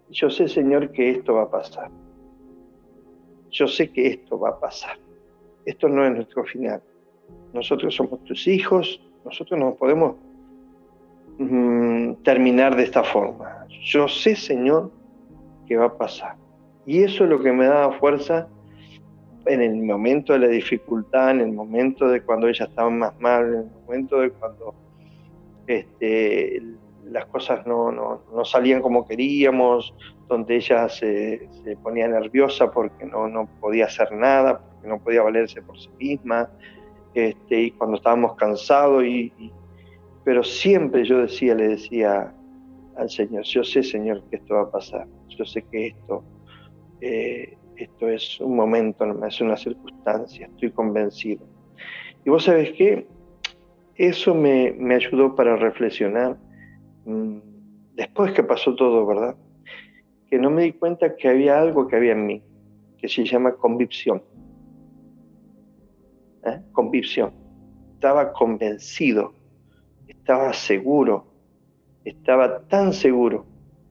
[0.10, 1.92] yo sé Señor que esto va a pasar,
[3.52, 4.98] yo sé que esto va a pasar,
[5.66, 6.82] esto no es nuestro final,
[7.54, 10.16] nosotros somos tus hijos, nosotros no podemos
[11.38, 14.92] mm, terminar de esta forma, yo sé Señor
[15.68, 16.36] que va a pasar.
[16.86, 18.48] Y eso es lo que me daba fuerza
[19.46, 23.46] en el momento de la dificultad, en el momento de cuando ella estaba más mal,
[23.46, 24.74] en el momento de cuando
[25.68, 26.62] este,
[27.13, 29.93] las cosas no, no, salían como queríamos,
[30.28, 31.47] donde ella se,
[31.84, 36.49] ponía nerviosa porque no, no, podía hacer nada, porque no podía valerse por sí misma,
[37.13, 39.32] este, y cuando estábamos cansados, y,
[40.23, 42.34] pero siempre yo decía, le decía
[42.95, 46.23] al Señor, yo sé Señor que esto va a pasar, yo sé que esto,
[46.99, 51.45] eh, esto es un momento, es una circunstancia, estoy convencido.
[52.26, 53.06] Y vos sabés qué,
[53.97, 56.38] eso me, me ayudó para reflexionar
[57.06, 59.36] después que pasó todo, ¿verdad?
[60.30, 62.44] Que no me di cuenta que había algo que había en mí,
[62.98, 64.24] que se llama convicción.
[66.46, 66.62] ¿Eh?
[66.72, 67.32] Convicción.
[67.94, 69.34] Estaba convencido,
[70.08, 71.26] estaba seguro,
[72.04, 73.46] estaba tan seguro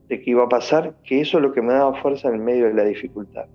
[0.09, 2.66] de que iba a pasar que eso es lo que me daba fuerza en medio
[2.66, 3.46] de la dificultad,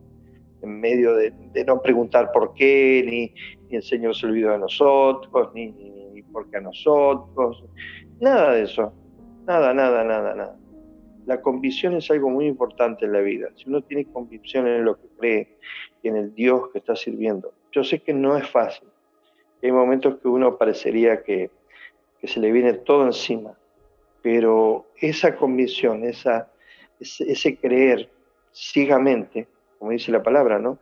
[0.64, 1.32] en medio de,
[1.66, 5.72] no preguntar por qué, ni, el Señor se olvidó de nosotros, ni,
[6.14, 7.64] ni por qué a nosotros,
[8.20, 8.94] nada de eso
[9.48, 10.58] Nada, nada, nada, nada.
[11.26, 13.48] La convicción es algo muy importante en la vida.
[13.56, 15.58] Si uno tiene convicción en lo que cree
[16.04, 18.90] y en el Dios que está sirviendo, yo sé que no es fácil.
[19.64, 21.50] Hay momentos que uno parecería que,
[22.24, 23.58] se le viene todo encima,
[24.22, 26.52] pero esa convicción, esa,
[27.00, 28.10] ese, ese creer
[28.52, 29.48] ciegamente,
[29.80, 30.78] como dice la palabra, ¿no?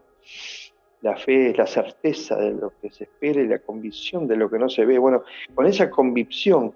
[1.01, 4.49] La fe es la certeza de lo que se espera y la convicción de lo
[4.49, 4.97] que no se ve.
[4.97, 5.21] Bueno,
[5.53, 6.73] con esa convicción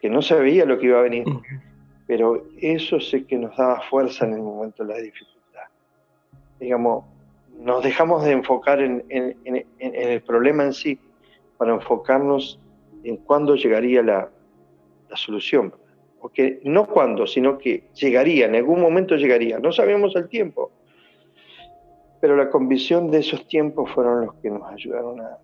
[0.00, 1.24] que no sabía lo que iba a venir,
[2.06, 5.64] pero eso sé que nos daba fuerza en el momento de la dificultad.
[6.58, 7.04] Digamos,
[7.58, 9.04] nos dejamos de enfocar en,
[9.78, 10.98] el problema en sí
[11.56, 12.60] para enfocarnos
[13.02, 14.30] en cuándo llegaría la,
[15.14, 15.74] solución.
[16.20, 19.58] Porque no cuándo, sino que llegaría, en algún momento llegaría.
[19.58, 20.70] No sabíamos el tiempo,
[22.20, 25.38] pero la convicción de esos tiempos fueron los que nos ayudaron a,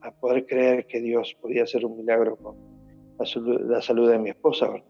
[0.00, 2.75] a poder creer que Dios podía hacer un milagro con,
[3.18, 4.86] la salud, de mi esposa, ¿verdad?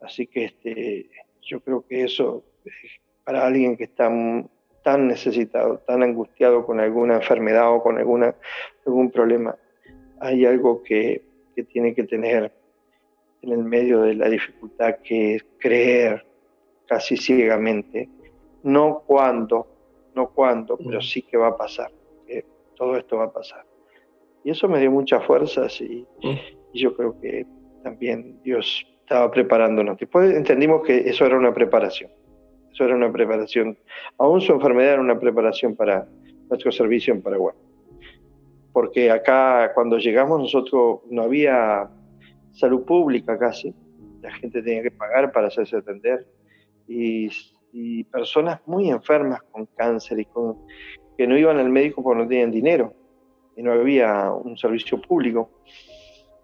[0.00, 1.10] Así que este,
[1.42, 2.44] yo creo que eso,
[3.24, 4.10] para alguien que está
[4.82, 8.34] tan necesitado, tan angustiado con alguna enfermedad o con alguna,
[8.86, 9.56] algún problema,
[10.20, 11.22] hay algo que,
[11.56, 12.52] que tiene que tener
[13.42, 16.24] en el medio de la dificultad, que es creer
[16.86, 18.08] casi ciegamente,
[18.62, 19.66] no cuándo,
[20.14, 21.90] no cuándo, pero sí que va a pasar,
[22.26, 22.44] que
[22.76, 23.64] todo esto va a pasar.
[24.42, 26.06] Y eso me dio muchas fuerzas y,
[26.74, 27.46] y yo creo que
[27.84, 29.96] también Dios estaba preparándonos.
[29.96, 32.10] Después entendimos que eso era una preparación.
[32.72, 33.78] Eso era una preparación.
[34.18, 36.08] Aún su enfermedad era una preparación para
[36.48, 37.54] nuestro servicio en Paraguay.
[38.72, 41.88] Porque acá, cuando llegamos, nosotros no había
[42.50, 43.72] salud pública casi.
[44.20, 46.26] La gente tenía que pagar para hacerse atender.
[46.88, 47.30] Y,
[47.72, 50.56] y personas muy enfermas con cáncer y con,
[51.16, 52.92] que no iban al médico porque no tenían dinero.
[53.56, 55.48] Y no había un servicio público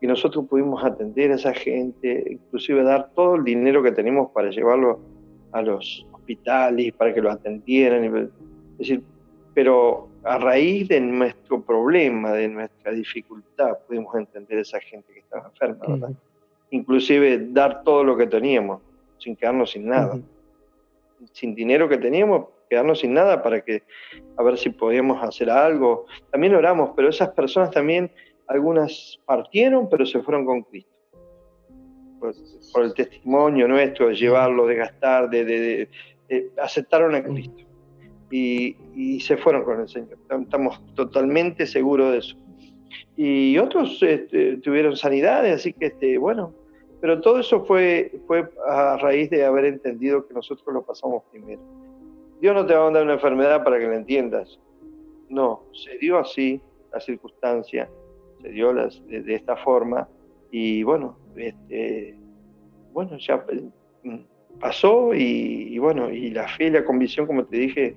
[0.01, 4.51] y nosotros pudimos atender a esa gente, inclusive dar todo el dinero que tenemos para
[4.51, 5.01] llevarlo
[5.53, 8.05] a los hospitales, para que lo atendieran.
[8.05, 8.31] Es
[8.79, 9.03] decir,
[9.53, 15.21] pero a raíz de nuestro problema, de nuestra dificultad, pudimos entender a esa gente que
[15.21, 16.11] estaba enferma, ¿verdad?
[16.71, 18.81] Inclusive dar todo lo que teníamos,
[19.19, 20.19] sin quedarnos sin nada.
[21.33, 23.83] Sin dinero que teníamos, quedarnos sin nada para que,
[24.39, 26.07] a ver si podíamos hacer algo.
[26.31, 28.11] También oramos, pero esas personas también
[28.51, 30.91] algunas partieron, pero se fueron con Cristo.
[32.19, 35.89] Por, el testimonio nuestro de llevarlo, de gastar, de,
[36.61, 37.65] aceptaron a Cristo.
[38.31, 40.19] Y, se fueron con el Señor.
[40.29, 42.37] Estamos totalmente seguros de eso.
[43.17, 46.53] Y otros este, tuvieron sanidades, así que, este, bueno,
[47.01, 51.61] pero todo eso fue, fue a raíz de haber entendido que nosotros lo pasamos primero.
[52.41, 54.59] Dios no te va a mandar una enfermedad para que la entiendas.
[55.29, 56.61] No, se dio así
[56.93, 57.89] la circunstancia
[58.43, 60.09] se dio de, esta forma
[60.51, 62.17] y bueno, este,
[62.93, 63.45] bueno, ya
[64.03, 64.19] mm,
[64.61, 67.97] pasó y, bueno, y la fe y la convicción, como te dije,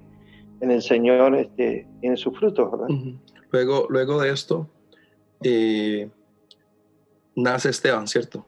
[0.61, 2.87] en el Señor este, tiene sus frutos, ¿verdad?
[3.51, 4.69] Luego, luego de esto,
[5.43, 6.09] eh,
[7.35, 8.45] nace Esteban, ¿cierto?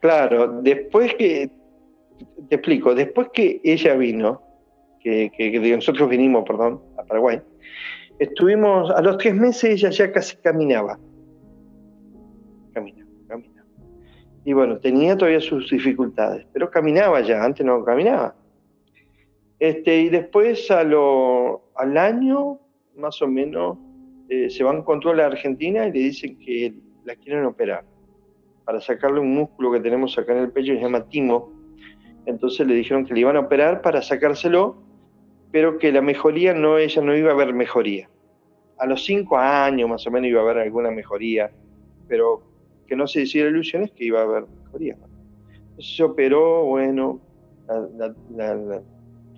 [0.00, 1.50] Claro, después que,
[2.48, 4.42] te explico, después que ella vino,
[5.00, 7.40] que, que nosotros vinimos, perdón, a Paraguay,
[8.18, 10.98] estuvimos, a los tres meses ella ya casi caminaba.
[12.72, 13.66] Caminaba, caminaba.
[14.44, 18.34] Y bueno, tenía todavía sus dificultades, pero caminaba ya, antes no caminaba.
[19.58, 22.60] Este, y después a lo, al año,
[22.96, 23.78] más o menos,
[24.28, 27.84] eh, se van con toda la Argentina y le dicen que la quieren operar
[28.64, 31.50] para sacarle un músculo que tenemos acá en el pecho que se llama timo.
[32.26, 34.76] Entonces le dijeron que le iban a operar para sacárselo,
[35.50, 38.08] pero que la mejoría no, ella no iba a ver mejoría.
[38.78, 41.50] A los cinco años más o menos iba a haber alguna mejoría,
[42.06, 42.42] pero
[42.86, 44.96] que no se hiciera ilusiones que iba a haber mejoría.
[45.70, 47.20] Entonces se operó, bueno,
[47.96, 48.82] la,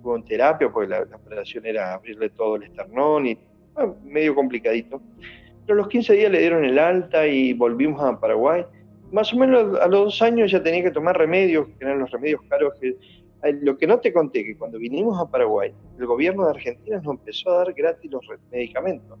[0.01, 3.37] tuvo en terapia porque la, operación era abrirle todo el esternón y
[4.03, 5.01] medio complicadito.
[5.65, 8.65] Pero a los 15 días le dieron el alta y volvimos a Paraguay.
[9.11, 12.11] Más o menos a los dos años ya tenía que tomar remedios, que eran los
[12.11, 12.73] remedios caros.
[12.79, 12.95] Que,
[13.61, 17.19] lo que no te conté, que cuando vinimos a Paraguay, el gobierno de Argentina nos
[17.19, 19.17] empezó a dar gratis los medicamentos.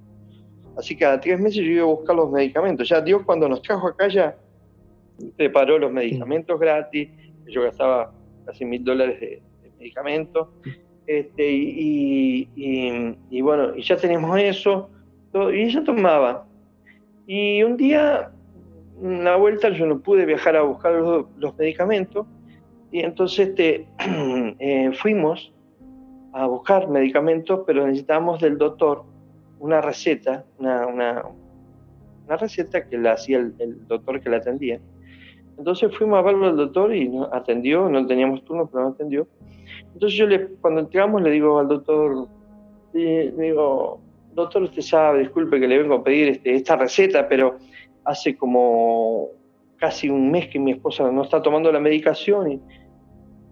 [0.77, 2.87] Así que a tres meses yo iba a buscar los medicamentos.
[2.87, 4.37] Ya Dios cuando nos trajo acá ya
[5.35, 7.09] preparó los medicamentos gratis.
[7.47, 8.13] Yo gastaba
[8.45, 9.41] casi mil dólares de,
[9.79, 10.47] medicamentos.
[11.07, 14.89] Este, y, bueno, y ya teníamos eso,
[15.33, 16.45] y ella tomaba.
[17.27, 18.31] Y un día,
[18.99, 22.27] una vuelta, yo no pude viajar a buscar los, medicamentos,
[22.91, 23.87] y entonces este,
[24.59, 25.51] eh, fuimos
[26.33, 29.03] a buscar medicamentos, pero necesitábamos del doctor
[29.59, 31.23] una receta, una, una,
[32.37, 34.79] receta que la hacía el, el, doctor que la atendía.
[35.57, 39.27] Entonces fuimos a verlo al doctor y nos atendió, no teníamos turno, pero nos atendió.
[39.93, 42.27] Entonces yo le, cuando entramos le digo al doctor,
[42.93, 43.99] le digo,
[44.33, 47.57] doctor, usted sabe, disculpe que le vengo a pedir este, esta receta, pero
[48.05, 49.29] hace como
[49.77, 52.51] casi un mes que mi esposa no está tomando la medicación.
[52.53, 52.61] Y,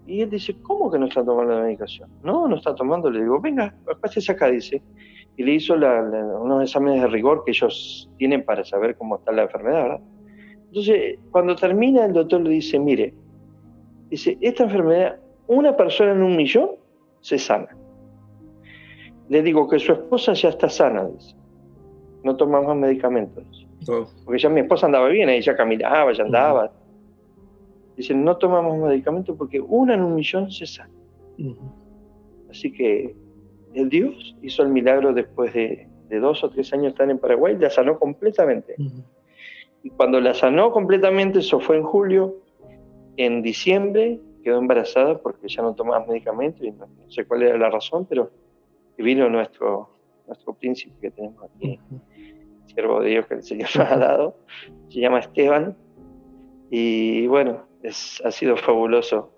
[0.06, 2.08] y él dice, ¿cómo que no está tomando la medicación?
[2.22, 3.10] No, no está tomando.
[3.10, 4.82] Le digo, venga, pásese acá, dice.
[5.36, 9.42] Y le hizo unos exámenes de rigor que ellos tienen para saber cómo está la
[9.42, 10.00] enfermedad, ¿verdad?
[10.66, 13.14] Entonces, cuando termina, el doctor le dice, mire,
[14.08, 15.18] dice, esta enfermedad
[15.50, 16.70] una persona en un millón
[17.20, 17.76] se sana.
[19.28, 21.34] Le digo que su esposa ya está sana, dice.
[22.22, 23.44] No toma más medicamentos.
[23.88, 24.06] Oh.
[24.24, 26.70] Porque ya mi esposa andaba bien, ella caminaba, ya andaba.
[28.00, 30.88] Dice, no tomamos medicamentos porque una en un millón se sana.
[32.48, 33.14] Así que
[33.74, 37.58] el Dios hizo el milagro después de, dos o tres años de estar en Paraguay,
[37.58, 38.74] la sanó completamente.
[39.82, 42.36] Y cuando la sanó completamente, eso fue en julio,
[43.18, 47.68] en diciembre quedó embarazada porque ya no tomaba medicamentos y no, sé cuál era la
[47.68, 48.30] razón, pero
[48.96, 49.90] vino nuestro,
[50.26, 51.78] nuestro príncipe que tenemos aquí,
[52.64, 54.36] siervo de Dios que el Señor nos ha dado,
[54.88, 55.76] se llama Esteban,
[56.70, 59.32] y bueno, es, ha sido fabuloso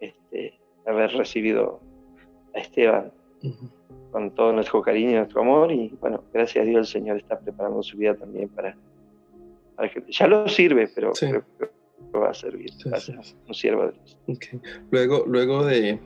[0.00, 1.80] este, haber recibido
[2.54, 3.12] a Esteban
[4.10, 7.38] con todo nuestro cariño y nuestro amor, y bueno, gracias a Dios el Señor está
[7.38, 8.76] preparando su vida también para,
[9.92, 11.12] que ya lo sirve, pero
[12.14, 12.70] va a servir,
[13.46, 14.18] un siervo de Dios.
[14.90, 15.98] Luego, luego de,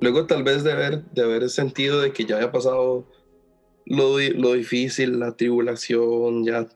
[0.00, 3.06] luego tal vez de haber, de haber sentido de que ya había pasado
[3.86, 6.66] lo, lo difícil, la tribulación, ya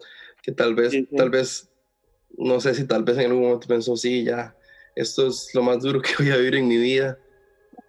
[0.43, 1.68] que tal vez, tal vez,
[2.37, 4.55] no sé si tal vez en algún momento pensó, sí, ya,
[4.95, 7.19] esto es lo más duro que voy a vivir en mi vida.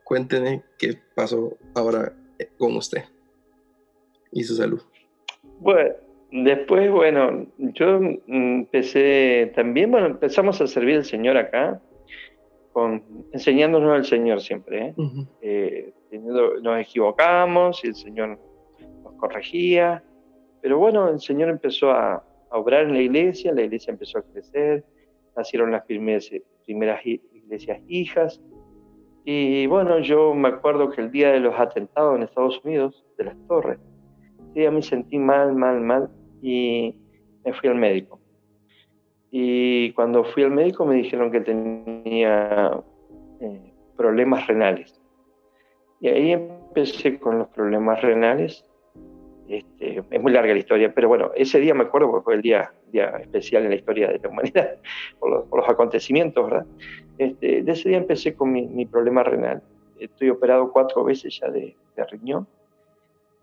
[0.04, 2.13] Cuénteme qué pasó ahora
[2.58, 3.04] con usted
[4.32, 4.82] y su salud.
[5.60, 5.93] Bueno,
[6.32, 11.82] Después, bueno, yo empecé también, bueno, empezamos a servir al Señor acá,
[12.71, 14.89] con, enseñándonos al Señor siempre.
[14.89, 14.95] ¿eh?
[15.41, 15.93] eh
[16.62, 18.39] nos equivocamos y el Señor
[19.04, 20.04] nos corregía,
[20.62, 24.83] pero bueno, el Señor empezó a, obrar en la iglesia, la iglesia empezó a crecer,
[25.35, 26.29] nacieron las primeras,
[26.65, 28.41] primeras iglesias hijas.
[29.25, 33.25] Y bueno, yo me acuerdo que el día de los atentados en Estados Unidos, de
[33.25, 33.79] las torres,
[34.53, 36.09] sí, a mí sentí mal, mal, mal,
[36.41, 36.95] y
[37.45, 38.19] me fui al médico.
[39.31, 42.81] Y cuando fui al médico me dijeron que tenía
[43.39, 44.99] eh, problemas renales.
[46.01, 48.65] Y ahí empecé con los problemas renales.
[49.49, 52.43] Este, es muy larga la historia, pero bueno, ese día me acuerdo porque fue el
[52.43, 54.75] día, día especial en la historia de la humanidad,
[55.19, 56.67] por los, acontecimientos, ¿verdad?
[57.17, 59.63] Este, de ese día empecé con mi, mi, problema renal.
[60.00, 62.47] Estoy operado cuatro veces ya de, de riñón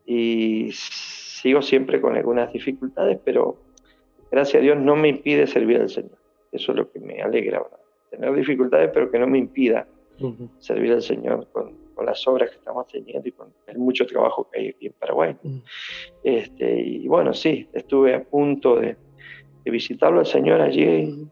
[0.06, 3.56] y sigo siempre con algunas dificultades, pero
[4.30, 6.16] gracias a Dios no me impide servir al Señor.
[6.52, 7.64] Eso es lo que me alegra,
[8.10, 9.88] tener dificultades, pero que no me impida
[10.60, 14.60] servir al Señor con, las obras que estamos teniendo y con el mucho trabajo que
[14.60, 15.36] hay aquí en Paraguay.
[16.22, 18.96] este, y bueno, sí, estuve a punto de,
[19.64, 21.26] visitarlo al Señor allí.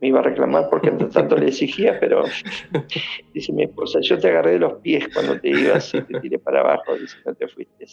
[0.00, 2.24] Me iba a reclamar porque entre tanto le exigía, pero
[3.34, 6.38] dice mi esposa, yo te agarré de los pies cuando te ibas y te tiré
[6.38, 7.86] para abajo, dice, no te fuiste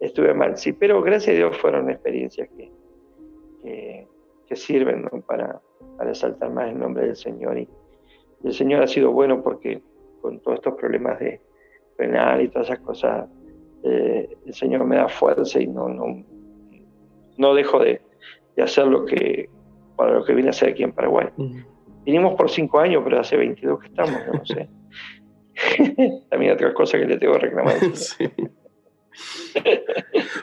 [0.00, 4.06] estuve mal, sí, pero gracias a Dios fueron experiencias que,
[4.46, 5.60] que, sirven para,
[5.96, 7.58] para exaltar más el nombre del Señor.
[7.58, 7.68] Y,
[8.44, 9.82] el Señor ha sido bueno porque
[10.20, 11.40] con todos estos problemas de
[11.98, 13.28] renal y todas esas cosas,
[13.82, 16.24] eh, el Señor me da fuerza y no, no,
[17.36, 18.00] no dejo de,
[18.56, 19.50] de, hacer lo que,
[19.96, 21.28] para lo que vine a hacer aquí en Paraguay.
[22.04, 24.70] Vinimos por cinco años, pero hace 22 que estamos, no sé.
[26.30, 27.78] También otra cosa que le tengo reclamado.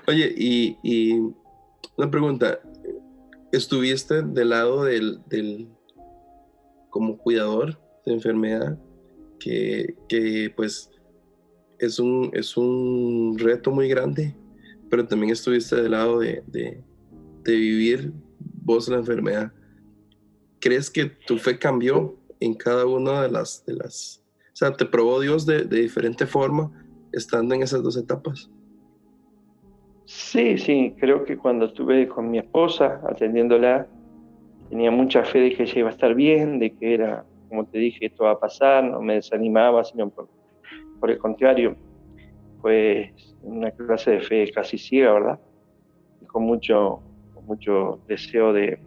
[0.07, 1.19] Oye, y,
[1.97, 2.59] una pregunta,
[3.51, 5.69] ¿estuviste del lado del, del
[6.89, 8.77] como cuidador de enfermedad
[9.39, 10.91] que, que, pues
[11.79, 14.35] es un, es un reto muy grande,
[14.89, 16.83] pero también estuviste del lado de, de,
[17.45, 18.11] vivir
[18.63, 19.51] vos la enfermedad.
[20.59, 24.23] ¿Crees que tu fe cambió en cada una de las, de las,
[24.53, 26.71] o sea, te probó Dios de, de diferente forma
[27.11, 28.49] estando en esas dos etapas?
[30.05, 33.87] Sí, sí, creo que cuando estuve con mi esposa atendiéndola,
[34.69, 37.79] tenía mucha fe de que ella iba a estar bien, de que era, como te
[37.79, 40.27] dije, esto va a pasar, no me desanimaba, sino por,
[41.11, 41.75] el contrario,
[42.61, 45.39] pues una clase de fe casi ciega, ¿verdad?
[46.21, 47.01] Y con mucho,
[47.45, 48.79] mucho deseo de,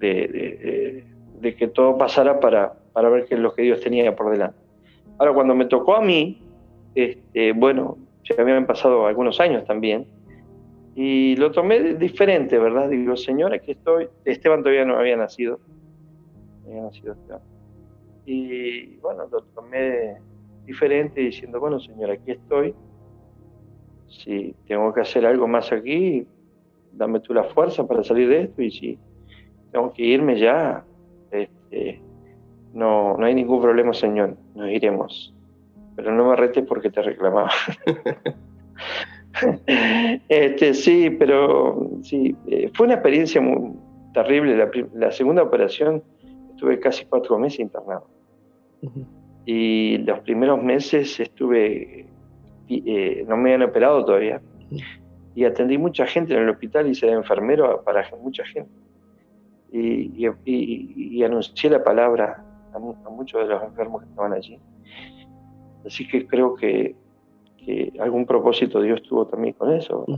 [0.00, 1.04] de,
[1.40, 4.58] de, que todo pasara para, para ver qué es lo que Dios tenía por delante.
[5.18, 6.42] Ahora, cuando me tocó a mí,
[6.94, 10.06] este, bueno, ya habían pasado algunos años también,
[10.94, 12.88] y lo tomé diferente, ¿verdad?
[12.88, 14.08] Digo, Señor, aquí estoy.
[14.24, 15.58] Esteban todavía no había nacido.
[16.66, 17.42] Había nacido Esteban.
[18.26, 20.18] Y bueno, lo tomé
[20.64, 22.74] diferente diciendo, bueno, Señor, aquí estoy.
[24.08, 26.26] Si tengo que hacer algo más aquí,
[26.92, 28.62] dame tú la fuerza para salir de esto.
[28.62, 28.98] Y si
[29.72, 30.84] tengo que irme ya,
[31.30, 32.00] este,
[32.72, 35.34] no, no hay ningún problema, Señor, nos iremos
[35.96, 37.50] pero no me retes porque te reclamaba.
[40.28, 43.72] este, sí, pero sí, eh, fue una experiencia muy
[44.12, 44.70] terrible.
[44.94, 46.02] La, segunda operación
[46.50, 48.08] estuve casi cuatro meses internado.
[49.46, 52.06] Y los primeros meses estuve,
[52.68, 54.40] eh, no me habían operado todavía.
[55.34, 58.70] Y atendí mucha gente en el hospital y ser enfermero para mucha gente.
[59.72, 64.58] Y, y, anuncié la palabra a, a muchos de los enfermos que estaban allí.
[65.84, 66.96] Así que creo que,
[67.98, 70.04] algún propósito Dios tuvo también con eso.
[70.06, 70.14] Mm.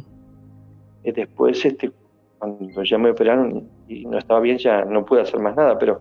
[1.04, 1.92] Y después, este,
[2.38, 6.00] cuando ya me operaron y no estaba bien, ya no pude hacer más nada, pero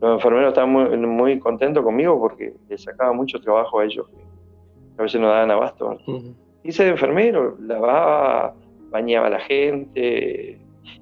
[0.00, 5.00] los enfermeros estaban muy, muy contentos conmigo porque les sacaba mucho trabajo a ellos, que
[5.00, 5.98] a veces no daban abasto.
[6.62, 8.54] Hice de enfermero, lavaba,
[8.90, 10.58] bañaba a la gente,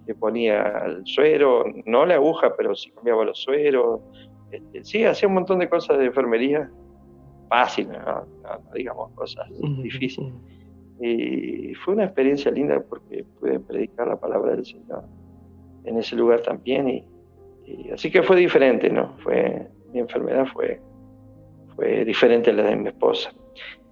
[0.07, 4.01] le ponía el suero, no la aguja, pero sí cambiaba los sueros.
[4.51, 6.71] Este, sí, hacía un montón de cosas de enfermería
[7.49, 8.25] fácil, no,
[8.75, 9.47] digamos cosas
[9.83, 10.33] difíciles.
[11.01, 15.05] Y fue una experiencia linda porque pude predicar la palabra del Señor
[15.85, 16.89] en ese lugar también.
[16.89, 17.05] Y,
[17.93, 19.17] así que fue diferente, ¿no?
[19.19, 20.81] Fue, mi enfermedad fue,
[21.75, 23.33] fue diferente a la de mi esposa.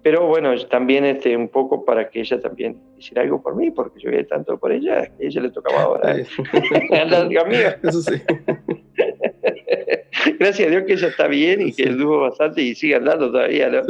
[0.03, 3.99] Pero bueno, también este, un poco para que ella también hiciera algo por mí, porque
[3.99, 6.17] yo vi tanto por ella, que a ella le tocaba ahora.
[6.17, 6.25] ¿eh?
[7.83, 8.13] Eso sí.
[10.39, 13.69] gracias a Dios que ella está bien y que estuvo bastante y sigue andando todavía,
[13.69, 13.81] ¿no?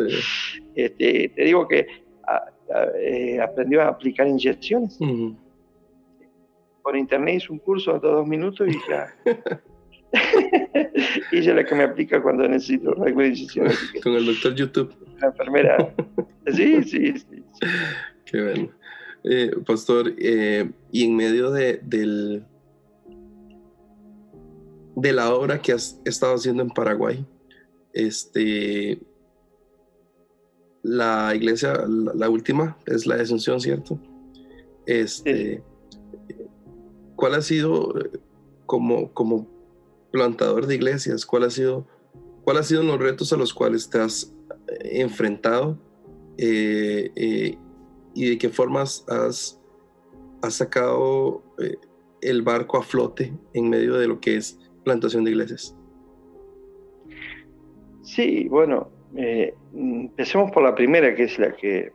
[0.76, 1.88] Este, te digo que
[3.00, 4.98] eh, aprendió a aplicar inyecciones.
[6.82, 9.14] Por internet hizo un curso de dos minutos y ya.
[11.32, 13.32] y ella es la que me aplica cuando necesito alguna.
[14.04, 14.94] Con el doctor YouTube.
[15.20, 15.94] La enfermera.
[16.54, 17.44] Sí, sí, sí.
[18.24, 18.72] Qué bueno.
[19.26, 22.46] Eh, pastor, eh, y en medio de, del,
[24.96, 27.26] de la obra que has estado haciendo en Paraguay.
[27.92, 28.98] Este,
[30.84, 34.00] la iglesia, la, última, es la de Asunción, ¿cierto?
[34.86, 35.62] Este,
[37.18, 37.94] ¿Cuál ha sido,
[38.66, 39.57] como, como
[40.12, 41.86] plantador de iglesias, cuál ha sido,
[42.44, 44.34] cuál ha sido los retos a los cuales te has
[44.68, 45.78] eh, enfrentado
[46.38, 47.58] eh, eh,
[48.14, 49.62] y de qué formas has,
[50.42, 51.44] has sacado
[52.22, 55.76] el barco a flote en medio de lo que es plantación de iglesias?
[58.02, 58.90] Sí, bueno,
[59.74, 61.92] empecemos por la primera, que es la que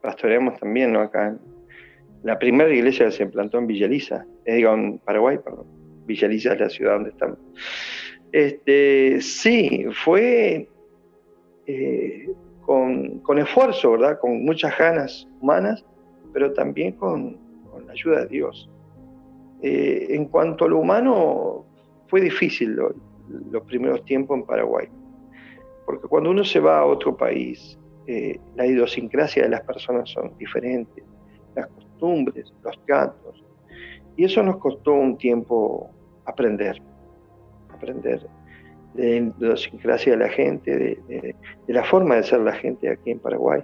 [0.00, 1.00] pastoreamos también, ¿no?
[1.00, 1.38] Acá.
[2.22, 5.79] La primera iglesia que se plantó en Villaliza, digo, en Paraguay, perdón.
[6.10, 7.38] Villaliza es la ciudad donde estamos.
[8.32, 10.68] Este, sí, fue
[11.66, 12.30] eh,
[12.62, 14.18] con, esfuerzo, ¿verdad?
[14.20, 15.84] Con muchas ganas humanas,
[16.32, 17.38] pero también con,
[17.86, 18.70] la ayuda de Dios.
[19.62, 21.64] en cuanto a lo humano,
[22.08, 24.88] fue difícil los primeros tiempos en Paraguay,
[25.86, 30.36] porque cuando uno se va a otro país, eh, la idiosincrasia de las personas son
[30.36, 31.04] diferentes,
[31.54, 33.44] las costumbres, los cantos.
[34.16, 35.90] Y eso nos costó un tiempo
[36.26, 36.80] aprender,
[37.68, 38.26] aprender
[38.94, 41.34] de la de la gente, de,
[41.68, 43.62] la forma de ser la gente aquí en Paraguay.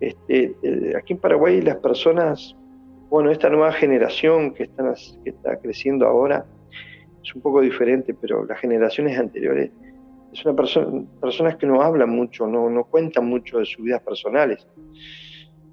[0.00, 0.54] Este,
[0.96, 2.56] aquí en Paraguay las personas,
[3.08, 4.68] bueno, esta nueva generación que,
[5.24, 6.44] está creciendo ahora
[7.22, 9.70] es un poco diferente, pero las generaciones anteriores
[10.32, 14.66] es una persona, personas que no hablan mucho, no cuentan mucho de sus vidas personales.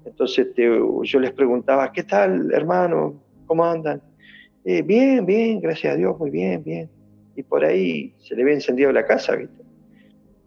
[0.04, 3.22] Entonces yo les preguntaba, ¿qué tal, hermano?
[3.46, 4.00] ¿Cómo andan?
[4.64, 6.90] Eh, bien, bien, gracias a Dios, muy bien, bien.
[7.34, 9.62] Y por ahí se le ve encendido la casa, ¿viste?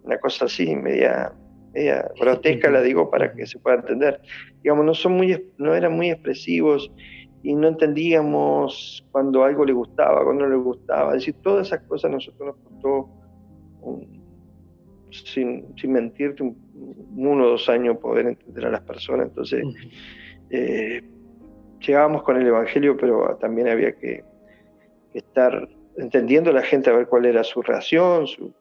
[0.03, 1.34] Una cosa así, media,
[1.74, 4.22] media grotesca, la digo para que se pueda entender.
[4.61, 6.91] Digamos, no, son muy, no eran muy expresivos
[7.41, 11.16] y no entendíamos cuando algo le gustaba, cuando no le gustaba.
[11.16, 13.09] Es decir, todas esas cosas nosotros nos costó
[15.11, 19.28] sin, sin, mentirte, uno o dos años poder entender a las personas.
[19.28, 19.64] Entonces,
[20.51, 21.01] eh,
[21.86, 24.23] llegábamos con el Evangelio, pero también había que,
[25.13, 28.51] estar entendiendo a la gente a ver cuál era su reacción, su,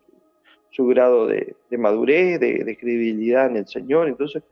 [0.86, 4.08] grado de, madurez, de, credibilidad en el Señor.
[4.08, 4.42] Entonces,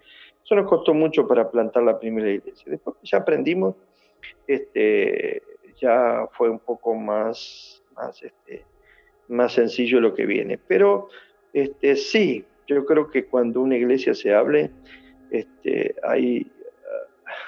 [0.42, 2.64] eso nos costó mucho para plantar la primera iglesia.
[2.70, 3.76] Después ya aprendimos,
[4.46, 5.42] este,
[5.78, 8.64] ya fue un poco más, más este,
[9.28, 10.58] más sencillo lo que viene.
[10.58, 11.08] Pero
[11.52, 14.70] este, sí, yo creo que cuando una iglesia se hable,
[15.30, 16.50] este, hay,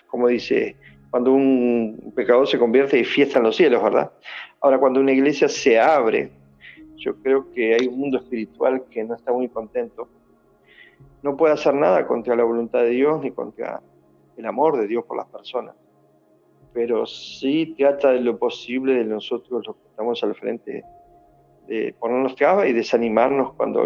[0.06, 0.76] como dice,
[1.12, 4.10] cuando un pecador se convierte y fiesta en los cielos, ¿verdad?
[4.62, 6.32] Ahora, cuando una iglesia se abre,
[6.96, 10.08] yo creo que hay un mundo espiritual que no está muy contento.
[11.22, 13.82] No puede hacer nada contra la voluntad de Dios ni contra
[14.38, 15.76] el amor de Dios por las personas.
[16.72, 20.82] Pero sí trata de lo posible de nosotros los que estamos al frente
[21.66, 23.84] de ponernos trabas y desanimarnos cuando,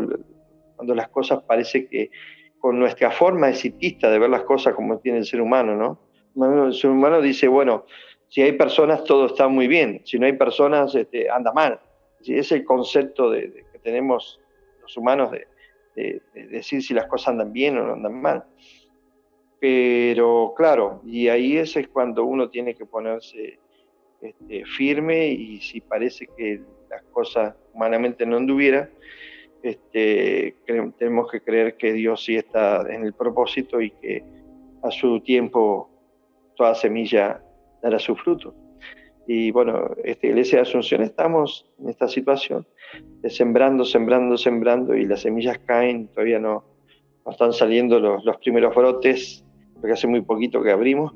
[0.76, 2.12] cuando las cosas parece que
[2.60, 6.05] con nuestra forma exitista de ver las cosas como tiene el ser humano, ¿no?
[6.72, 7.86] Ser humano dice, bueno,
[8.28, 11.80] si hay personas todo está muy bien, si no hay personas este, anda mal.
[12.24, 14.40] Es el concepto que tenemos
[14.82, 18.44] los humanos de, decir si las cosas andan bien o no andan mal.
[19.58, 23.58] Pero claro, y ahí ese es cuando uno tiene que ponerse
[24.20, 26.60] este, firme y si parece que
[26.90, 28.90] las cosas humanamente no anduviera,
[29.62, 30.56] este,
[30.98, 34.22] tenemos que creer que Dios sí está en el propósito y que
[34.82, 35.95] a su tiempo
[36.56, 37.40] toda semilla
[37.82, 38.54] dará su fruto.
[39.28, 42.66] Y bueno, esta iglesia de Asunción estamos en esta situación,
[43.22, 46.64] de sembrando, sembrando, sembrando y las semillas caen, todavía no,
[47.24, 49.44] no están saliendo los, los primeros brotes,
[49.74, 51.12] porque hace muy poquito que abrimos,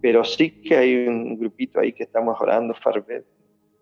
[0.00, 2.74] pero sí que hay un grupito ahí que estamos orando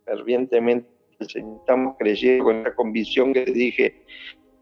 [0.04, 4.02] fervientemente estamos creyendo con la convicción que dije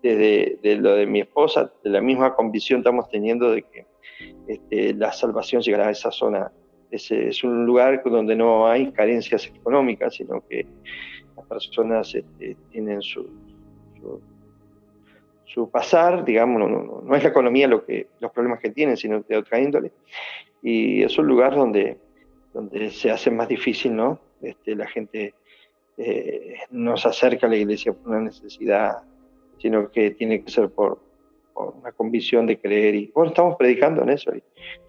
[0.05, 3.87] desde de lo de mi esposa, de la misma convicción estamos teniendo de que
[4.47, 6.53] este, la salvación llegará a esa zona.
[6.91, 10.67] Es un lugar donde no hay carencias económicas, sino que
[11.35, 13.29] las personas este, tienen su,
[15.47, 19.23] su, pasar, digamos, no, no, es la economía lo que, los problemas que tienen, sino
[19.23, 19.91] de otra índole.
[20.63, 21.99] Y es un lugar donde,
[22.53, 24.21] donde se hace más difícil, ¿no?
[24.41, 25.35] Este, la gente
[25.97, 29.03] eh, nos acerca a la iglesia por una necesidad,
[29.65, 30.99] sino que tiene que ser por,
[31.55, 32.95] una convicción de creer.
[32.97, 34.31] Y bueno, estamos predicando en eso.
[34.37, 34.43] Y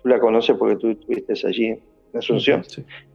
[0.03, 1.81] tú la conoces porque tú estuviste allí en
[2.13, 2.61] Asunción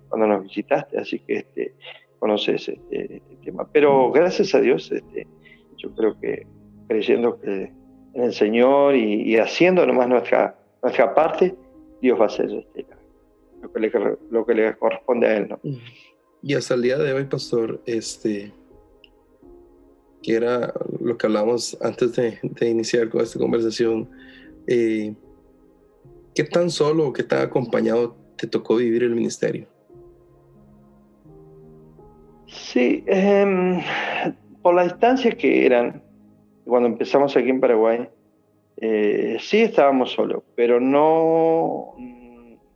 [0.08, 1.74] cuando nos visitaste, así que este,
[2.18, 3.68] conoces este, este, tema.
[3.70, 5.26] Pero gracias a Dios, este,
[5.76, 6.46] yo creo que
[6.88, 7.70] creyendo que
[8.14, 11.54] en el Señor y, haciendo nomás nuestra, nuestra parte,
[12.00, 12.86] Dios va a hacer este,
[13.60, 13.92] lo, que le,
[14.30, 15.48] lo que le corresponde a Él.
[15.50, 15.60] ¿no?
[16.42, 18.50] Y hasta el día de hoy, pastor, este,
[20.22, 24.08] que era lo que hablamos antes de, iniciar con esta conversación,
[24.66, 25.14] eh,
[26.34, 29.66] ¿qué tan solo o qué tan acompañado te tocó vivir el ministerio?
[32.46, 33.80] Sí, em,
[34.62, 36.02] por las distancias que eran,
[36.64, 38.08] cuando empezamos aquí en Paraguay,
[38.76, 41.94] eh, sí estábamos solos, pero no,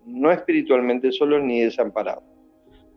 [0.06, 2.24] no espiritualmente solos ni desamparados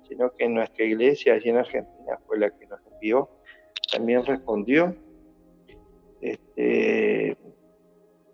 [0.07, 3.29] sino que nuestra iglesia allí en Argentina fue la que nos envió,
[3.91, 4.95] también respondió,
[6.21, 7.37] este,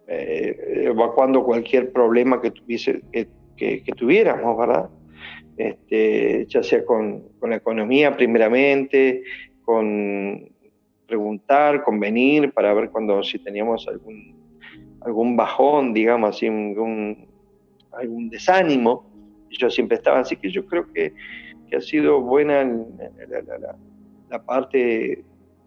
[0.07, 4.89] eh, evacuando cualquier problema que, tuviese, que, tuviéramos, ¿verdad?
[5.57, 9.23] Este, ya sea con, la economía primeramente,
[9.63, 10.49] con
[11.07, 14.35] preguntar, con venir para ver cuando si teníamos algún,
[15.01, 19.09] algún bajón, digamos así, algún desánimo.
[19.51, 21.13] Yo siempre estaba así que yo creo que
[21.75, 22.63] ha sido buena
[24.29, 25.23] la, parte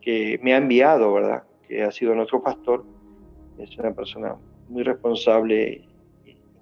[0.07, 1.43] que me ha enviado, ¿verdad?
[1.67, 2.85] Que ha sido nuestro pastor.
[3.59, 4.37] Es una persona
[4.69, 5.83] muy responsable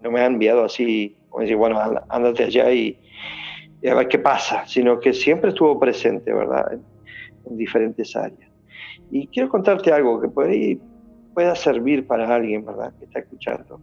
[0.03, 2.99] no me ha enviado así como decir, bueno, ándate allá y,
[3.91, 6.73] a ver qué pasa, sino que siempre estuvo presente, ¿verdad?
[6.73, 8.51] En, diferentes áreas.
[9.11, 10.81] Y quiero contarte algo que por ahí
[11.35, 12.95] pueda servir para alguien, ¿verdad?
[12.99, 13.79] Que está escuchando.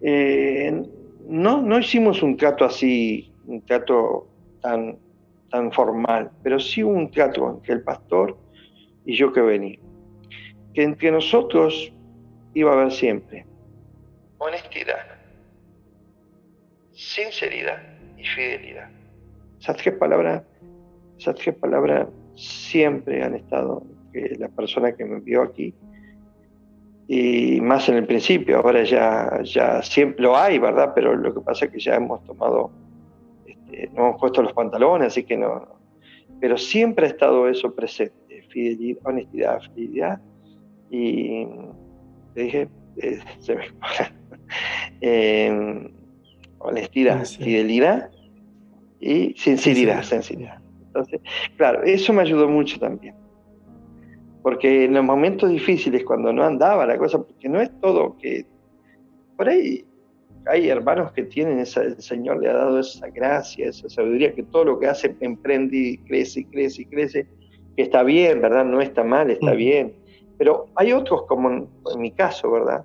[0.00, 0.82] Eh,
[1.28, 4.28] no, no hicimos un trato así, un trato
[4.62, 4.96] tan,
[5.50, 8.36] tan formal, pero sí un trato entre el pastor
[9.04, 9.78] y yo que venía.
[10.74, 11.92] Que entre nosotros
[12.54, 13.46] iba a haber siempre
[14.38, 15.04] honestidad,
[16.92, 17.78] sinceridad
[18.16, 18.88] y fidelidad.
[19.60, 20.42] Esas tres palabras,
[21.18, 23.82] esas tres palabras siempre han estado
[24.12, 25.74] que la persona que me envió aquí
[27.12, 30.92] y más en el principio, ahora ya, ya siempre lo hay, ¿verdad?
[30.94, 32.70] Pero lo que pasa es que ya hemos tomado,
[33.70, 35.66] este, no hemos puesto los pantalones, así que no,
[36.40, 40.20] Pero siempre ha estado eso presente, fidelidad, honestidad, fidelidad.
[40.90, 41.46] Y
[42.34, 43.64] te dije, eh, se me
[45.00, 45.90] eh,
[46.58, 48.10] honestidad, fidelidad
[48.98, 50.60] y sinceridad, sinceridad.
[50.86, 51.20] Entonces,
[51.56, 53.14] claro, eso me ayudó mucho también.
[54.42, 58.46] Porque en los momentos difíciles, cuando no andaba la cosa, porque no es todo que.
[59.36, 59.84] Por ahí
[60.46, 64.42] hay hermanos que tienen esa, el Señor le ha dado esa gracia, esa sabiduría, que
[64.44, 67.28] todo lo que hace emprende y crece y crece y crece,
[67.76, 68.64] que está bien, ¿verdad?
[68.64, 69.94] No está mal, está bien.
[70.38, 71.68] Pero hay otros, como en,
[71.98, 72.84] mi caso, ¿verdad?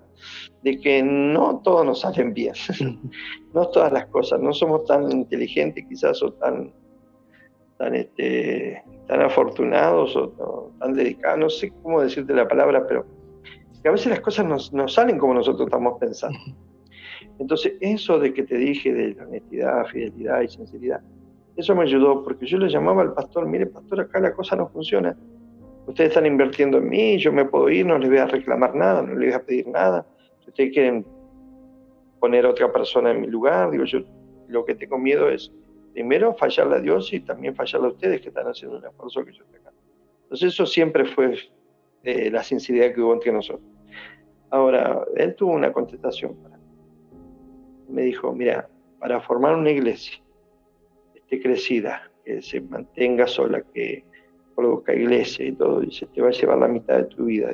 [0.62, 2.54] De que no todos nos salen bien,
[3.54, 6.74] no todas las cosas, no somos tan inteligentes quizás o tan,
[7.78, 13.06] tan, este, tan afortunados o, tan dedicados, no sé cómo decirte la palabra, pero
[13.82, 16.38] que a veces las cosas no, salen como nosotros estamos pensando.
[17.40, 21.02] Entonces, eso de que te dije de honestidad, fidelidad y sinceridad,
[21.58, 24.68] eso me ayudó porque yo le llamaba al pastor, mire pastor, acá la cosa no
[24.70, 25.16] funciona
[25.88, 29.02] ustedes están invirtiendo en mí, yo me puedo ir, no les voy a reclamar nada,
[29.02, 30.06] no les voy a pedir nada.
[30.44, 31.06] Si ustedes quieren
[32.20, 34.00] poner a otra persona en mi lugar, digo yo,
[34.48, 35.52] lo que tengo miedo es,
[35.94, 39.34] primero, fallarle a Dios y también fallarle a ustedes que están haciendo un esfuerzo que
[39.34, 39.72] yo estoy acá.
[40.24, 41.38] Entonces eso siempre fue
[42.04, 43.68] eh, la sinceridad que hubo entre nosotros.
[44.50, 46.55] Ahora, él tuvo una contestación para.
[47.90, 48.70] Me dijo, mira,
[49.00, 50.22] para formar una iglesia
[51.16, 54.04] esté crecida, que se mantenga sola, que
[54.56, 57.54] produzca iglesia y todo, dice, te va a llevar la mitad de tu vida.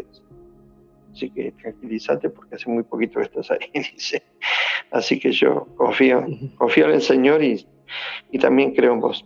[1.11, 4.23] Así que tranquilízate porque hace muy poquito que estás ahí, dice.
[4.91, 6.25] Así que yo confío,
[6.57, 7.65] confío en el Señor y,
[8.31, 9.25] y también creo en vos.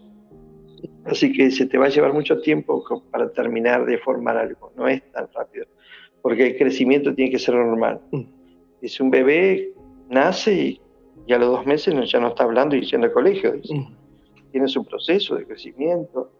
[1.05, 4.87] Así que se te va a llevar mucho tiempo para terminar de formar algo, no
[4.87, 5.67] es tan rápido,
[6.21, 8.01] porque el crecimiento tiene que ser normal.
[8.81, 9.71] Dice, un bebé
[10.09, 10.81] nace y,
[11.33, 13.75] a los dos meses ya no está hablando y yendo al colegio, dice.
[13.75, 13.95] Mm.
[14.51, 16.31] Tiene su proceso de crecimiento,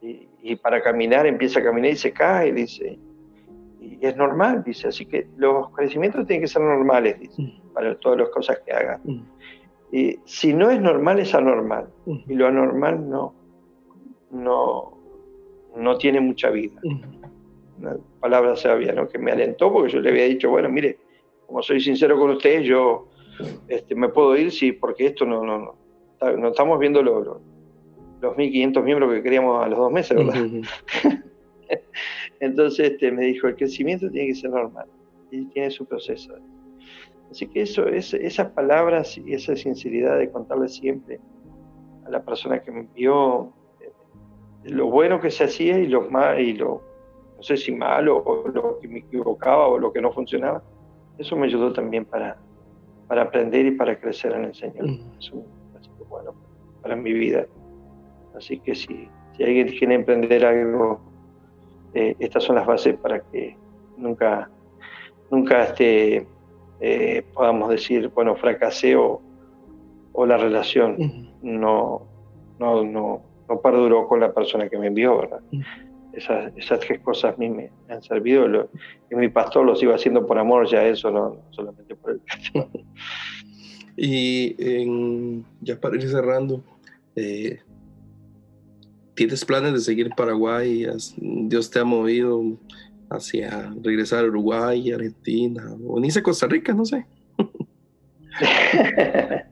[0.00, 2.98] y, para caminar empieza a caminar y se cae, dice.
[3.80, 4.88] Y es normal, dice.
[4.88, 7.72] Así que los crecimientos tienen que ser normales, dice, mm.
[7.72, 9.00] para todas las cosas que haga.
[9.04, 9.20] Mm.
[9.90, 11.88] Y si no es normal, es anormal.
[12.06, 13.34] Y lo anormal no,
[14.30, 14.98] no,
[15.76, 16.80] no tiene mucha vida.
[17.78, 19.08] Una palabra sabia, ¿no?
[19.08, 20.98] Que me alentó porque yo le había dicho, bueno, mire,
[21.46, 23.08] como soy sincero con ustedes, yo
[23.68, 25.58] este, me puedo ir, sí, porque esto no, no,
[26.20, 27.40] no, no estamos viendo lo,
[28.20, 30.44] los 1.500 miembros que queríamos a los dos meses, ¿verdad?
[32.40, 34.86] Entonces este, me dijo, el crecimiento tiene que ser normal
[35.30, 36.34] y tiene su proceso.
[37.30, 41.20] Así que eso, es, esas palabras y esa sinceridad de contarle siempre
[42.06, 43.90] a la persona que me envió eh,
[44.70, 46.82] lo bueno que se hacía y lo mal, y lo,
[47.36, 50.62] no sé si malo o lo que me equivocaba o lo que no funcionaba,
[51.18, 52.38] eso me ayudó también para,
[53.08, 54.86] para aprender y para crecer en el Señor.
[55.18, 55.42] Eso
[55.80, 56.34] es bueno
[56.82, 57.46] para mi vida.
[58.36, 61.00] Así que si, si alguien quiere emprender algo,
[61.94, 63.56] eh, estas son las bases para que
[63.96, 64.48] nunca,
[65.30, 66.26] nunca este,
[66.80, 69.22] eh, podamos decir, bueno, fracasé o,
[70.26, 70.96] la relación
[71.42, 72.02] no,
[72.58, 75.40] no, no, no, perduró con la persona que me envió, ¿verdad?
[76.18, 78.46] Esas, esas, tres cosas a mí me han servido.
[78.46, 78.70] Lo,
[79.10, 82.20] y mi pastor lo iba haciendo por amor, ya eso, no, solamente por el
[83.96, 84.54] Y
[85.60, 86.62] ya para ir cerrando,
[87.16, 87.58] eh,
[89.18, 90.86] ¿Tienes planes de seguir en Paraguay?
[91.16, 92.40] ¿Dios te ha movido
[93.10, 96.72] hacia regresar a Uruguay, Argentina o ni a Costa Rica?
[96.72, 97.04] No sé.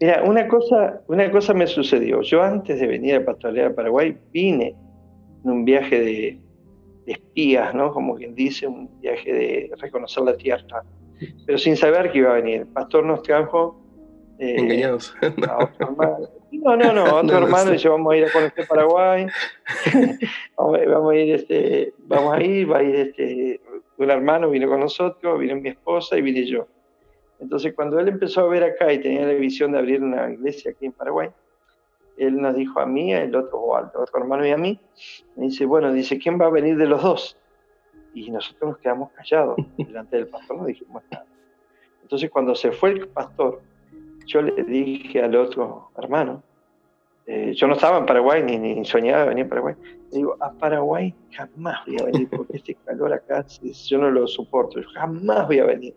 [0.00, 2.22] Mira, una cosa, una cosa me sucedió.
[2.22, 4.74] Yo antes de venir a pastorear a Paraguay vine
[5.44, 6.38] en un viaje de,
[7.06, 7.92] espías, ¿no?
[7.92, 10.84] Como quien dice, un viaje de reconocer la tierra,
[11.46, 12.60] pero sin saber que iba a venir.
[12.60, 13.80] El pastor nos trajo...
[14.38, 15.14] Eh, Engañados.
[16.52, 19.26] No, no, no, otro hermano dice, vamos a ir a conocer Paraguay,
[20.56, 23.60] vamos, a ir, este, vamos a ir, va a ir este,
[23.96, 26.68] un hermano vino con nosotros, vino mi esposa y vine yo.
[27.40, 30.70] Entonces, cuando él empezó a ver acá y tenía la visión de abrir una iglesia
[30.70, 31.30] aquí en Paraguay,
[32.16, 34.78] él nos dijo a mí, el otro, o al otro hermano y a mí,
[35.36, 37.38] me dice, bueno, dice, ¿quién va a venir de los dos?
[38.14, 41.26] Y nosotros nos quedamos callados delante del pastor, no dijimos nada.
[42.02, 43.62] Entonces, cuando se fue el pastor,
[44.26, 46.42] yo le dije al otro hermano,
[47.26, 49.74] eh, yo no estaba en Paraguay ni, ni soñaba venir a Paraguay.
[50.10, 53.46] Le digo, a Paraguay jamás voy a venir porque este calor acá
[53.86, 55.94] yo no lo soporto, yo jamás voy a venir.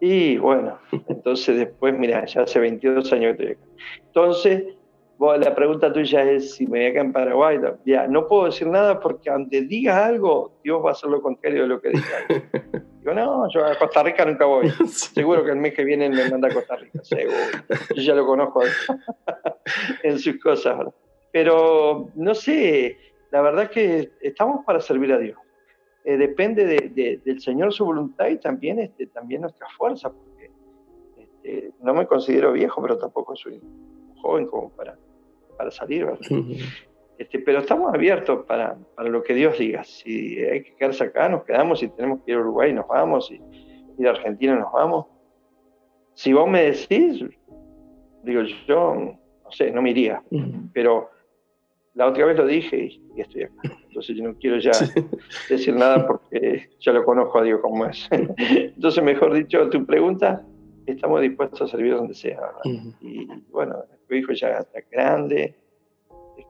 [0.00, 0.78] Y bueno,
[1.08, 3.84] entonces después, mira, ya hace 22 años que estoy acá.
[4.06, 4.64] Entonces,
[5.20, 7.58] la pregunta tuya es si me voy acá en Paraguay.
[7.84, 11.62] Ya, no puedo decir nada porque aunque digas algo, Dios va a hacer lo contrario
[11.62, 12.24] de lo que digas.
[13.00, 14.70] Digo, no, yo a Costa Rica nunca voy.
[14.86, 17.34] Seguro que el mes que viene me manda a Costa Rica, seguro.
[17.94, 18.62] Yo ya lo conozco
[20.02, 20.86] en sus cosas.
[21.32, 22.98] Pero no sé,
[23.30, 25.38] la verdad es que estamos para servir a Dios.
[26.04, 26.64] Eh, depende
[27.24, 30.50] del Señor su voluntad y también, este, también nuestra fuerza, porque
[31.16, 33.60] este, no me considero viejo, pero tampoco soy
[34.22, 34.96] joven como para,
[35.58, 36.08] para salir,
[37.18, 39.84] este, pero estamos abiertos para, para, lo que Dios diga.
[39.84, 41.80] Si hay que quedarse acá, nos quedamos.
[41.80, 43.26] Si tenemos que ir a Uruguay, nos vamos.
[43.26, 43.38] Si
[43.98, 45.06] ir a Argentina, nos vamos.
[46.14, 47.22] Si vos me decís,
[48.22, 50.22] digo yo, no sé, no me iría.
[50.72, 51.10] Pero
[51.94, 53.76] la otra vez lo dije y, estoy acá.
[53.88, 54.72] Entonces yo no quiero ya
[55.48, 58.08] decir nada porque ya lo conozco a Dios como es.
[58.10, 60.44] Entonces, mejor dicho, tu pregunta,
[60.86, 62.40] estamos dispuestos a servir donde sea.
[63.00, 65.56] Y bueno, nuestro hijo ya está grande,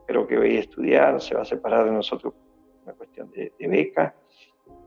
[0.07, 2.34] creo que va a estudiar, se va a separar de nosotros
[2.84, 4.14] una cuestión de, beca.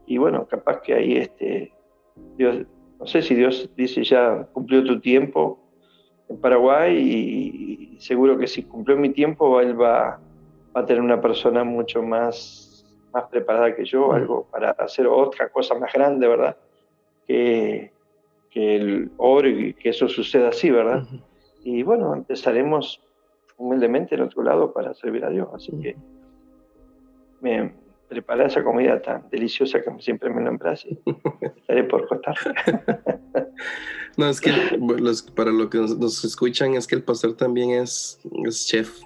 [0.06, 1.72] Y bueno, capaz que ahí este,
[2.38, 2.66] Dios,
[3.00, 5.60] no sé si Dios dice ya cumplió tu tiempo
[6.30, 10.20] en Paraguay y, seguro que si cumplió mi tiempo, él va,
[10.82, 15.76] a tener una persona mucho más, más preparada que yo, algo para hacer otra cosa
[15.76, 16.58] más grande, ¿verdad?
[17.28, 17.92] Que,
[18.50, 21.04] que el oro y que eso suceda así, ¿verdad?
[21.64, 23.02] Y bueno, empezaremos
[23.58, 25.48] humildemente en otro lado para servir a Dios.
[25.54, 25.96] Así que
[27.42, 27.74] me
[28.10, 30.98] preparé esa comida tan deliciosa que siempre me nombras y
[31.58, 32.36] estaré por contar.
[34.18, 34.52] no, es que
[35.36, 39.02] para los que nos, escuchan es que el pastor también es, es chef.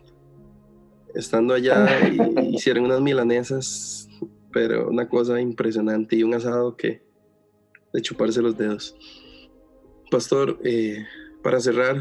[1.18, 1.88] Estando allá
[2.51, 4.07] hicieron unas milanesas,
[4.53, 7.01] pero una cosa impresionante y un asado que
[7.91, 8.95] de chuparse los dedos.
[10.11, 11.03] Pastor, eh,
[11.41, 11.97] para cerrar,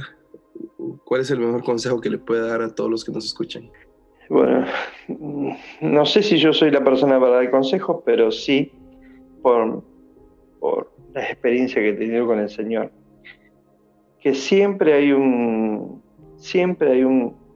[1.05, 3.71] ¿cuál es el mejor consejo que le puede dar a todos los que nos escuchan?
[4.29, 4.67] Bueno,
[5.81, 8.71] no sé si yo soy la persona para dar consejos, pero sí
[9.41, 9.83] por,
[10.61, 12.91] por la experiencia que he tenido con el Señor,
[14.21, 16.03] que siempre hay un
[16.37, 17.05] siempre hay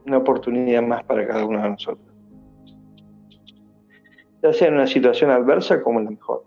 [0.07, 2.07] una oportunidad más para cada uno de nosotros.
[4.43, 6.45] Ya sea en una situación adversa como en la mejor.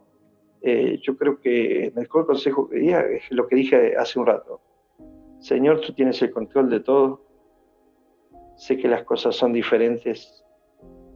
[0.61, 4.25] Eh, yo creo que el mejor consejo que diría es lo que dije hace un
[4.25, 4.61] rato.
[5.39, 7.21] Señor, tú tienes el control de todo.
[8.55, 10.43] Sé que las cosas son diferentes.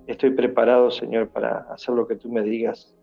[0.06, 2.94] Estoy preparado, Señor, para hacer lo que tú me digas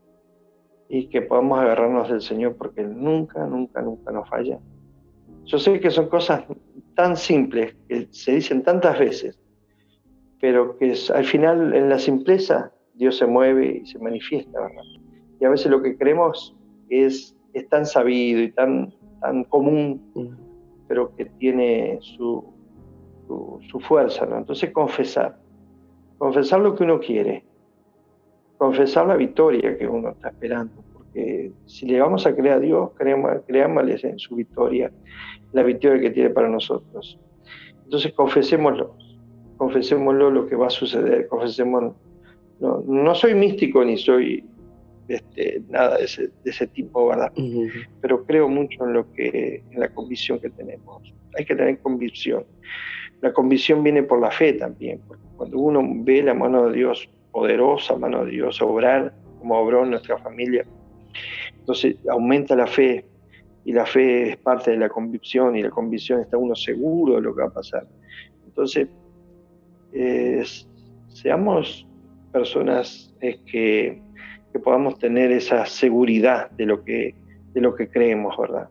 [0.88, 4.58] y que podamos agarrarnos del Señor porque nunca, nunca, nunca nos falla.
[5.44, 6.44] Yo sé que son cosas
[6.94, 9.38] tan simples, que se dicen tantas veces,
[10.40, 14.82] pero que al final en la simpleza Dios se mueve y se manifiesta, ¿verdad?
[15.40, 16.56] Y a veces lo que creemos
[16.88, 20.00] es, es tan sabido y tan, tan común
[20.86, 22.44] pero que tiene su,
[23.26, 24.26] su, fuerza.
[24.26, 24.38] ¿no?
[24.38, 25.38] Entonces confesar,
[26.18, 27.44] confesar lo que uno quiere,
[28.58, 30.83] confesar la victoria que uno está esperando,
[31.14, 34.90] porque si le vamos a creer a Dios, creámosle en su victoria,
[35.52, 37.18] la victoria que tiene para nosotros.
[37.84, 38.96] Entonces confesémoslo,
[39.56, 41.94] confesémoslo lo que va a suceder, confesémoslo.
[42.60, 44.44] No, no soy místico ni soy
[45.06, 47.32] este, nada de ese, tipo, ¿verdad?
[48.00, 51.14] Pero creo mucho en lo que, en la convicción que tenemos.
[51.38, 52.44] Hay que tener convicción.
[53.20, 57.08] La convicción viene por la fe también, porque cuando uno ve la mano de Dios
[57.30, 60.64] poderosa, mano de Dios obrar, como obró en nuestra familia,
[61.58, 63.04] entonces aumenta la fe,
[63.64, 67.22] y la fe es parte de la convicción, y la convicción está uno seguro de
[67.22, 67.86] lo que va a pasar.
[68.46, 68.88] Entonces,
[71.08, 71.86] seamos
[72.32, 74.02] personas que
[74.54, 77.16] que podamos tener esa seguridad de lo que,
[77.52, 78.68] de lo que creemos, ¿verdad?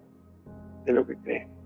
[0.85, 1.57] De lo que creemos.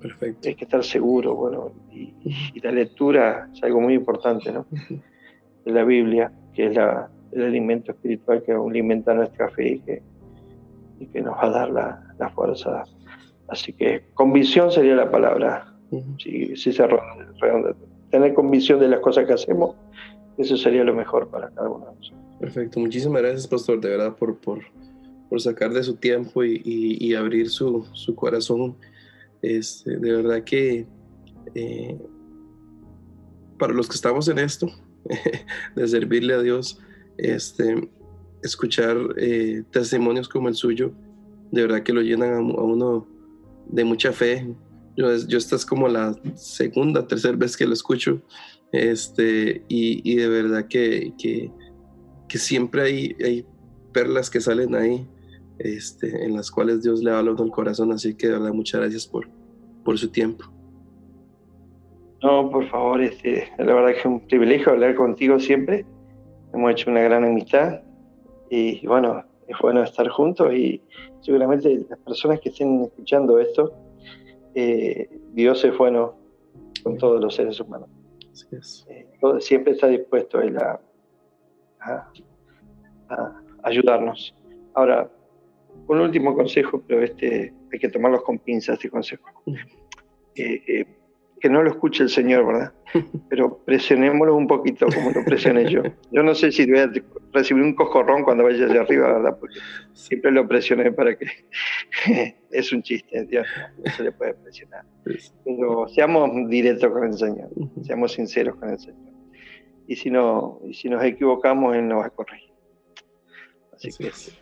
[0.00, 0.48] Perfecto.
[0.48, 2.14] Hay que estar seguro, bueno, y,
[2.60, 4.66] la lectura es algo muy importante, ¿no?
[5.64, 10.02] De la Biblia, que es la, el alimento espiritual que alimenta nuestra fe y que,
[10.98, 12.84] y que nos va a dar la, la fuerza.
[13.48, 15.74] Así que convicción sería la palabra,
[16.18, 17.74] si, si se redonda.
[18.10, 19.76] Tener convicción de las cosas que hacemos,
[20.38, 22.20] eso sería lo mejor para cada uno de nosotros.
[22.40, 24.60] Perfecto, muchísimas gracias, Pastor, de verdad, por, por,
[25.28, 28.76] por sacar de su tiempo y, abrir su, corazón.
[29.42, 30.86] Este, de verdad que
[31.54, 31.98] eh,
[33.58, 34.68] para los que estamos en esto,
[35.76, 36.80] de servirle a Dios,
[37.18, 37.90] este,
[38.42, 40.92] escuchar eh, testimonios como el suyo,
[41.50, 43.06] de verdad que lo llenan a, uno
[43.66, 44.54] de mucha fe.
[44.96, 48.20] Yo, yo esta es como la segunda, tercera vez que lo escucho,
[48.72, 51.50] este, y, de verdad que, que,
[52.38, 53.46] siempre hay, hay
[53.92, 55.06] perlas que salen ahí,
[55.58, 59.06] este, en las cuales Dios le habla el corazón, así que de verdad muchas gracias
[59.06, 59.28] por,
[59.84, 60.44] por su tiempo.
[62.22, 65.86] No, por favor, este, la verdad que es un privilegio hablar contigo siempre.
[66.52, 67.82] Hemos hecho una gran amistad
[68.50, 70.82] y bueno, es bueno estar juntos y
[71.20, 73.72] seguramente las personas que estén escuchando esto,
[74.54, 76.14] eh, Dios es bueno
[76.82, 77.88] con todos los seres humanos.
[78.88, 79.06] Eh,
[79.40, 80.80] siempre está dispuesto a,
[83.08, 84.34] a, ayudarnos.
[84.74, 85.10] Ahora,
[85.86, 89.28] un último consejo, pero este hay que tomarlos con pinzas, este consejo.
[90.36, 90.86] Eh,
[91.40, 92.72] que no lo escuche el Señor, ¿verdad?
[93.28, 95.82] Pero presionémoslo un poquito como lo presioné yo.
[96.10, 96.90] Yo no sé si voy a
[97.32, 99.38] recibir un coscorrón cuando vaya allá arriba, ¿verdad?
[99.38, 99.56] Porque
[99.94, 101.26] siempre lo presioné para que...
[102.50, 103.46] es un chiste, Dios,
[103.82, 104.84] no, se le puede presionar.
[105.44, 107.48] Pero seamos directos con el Señor,
[107.82, 109.10] seamos sinceros con el Señor.
[109.86, 112.52] Y si, no, y si nos equivocamos, Él nos va a corregir.
[113.74, 114.28] Así, que es.
[114.28, 114.38] eso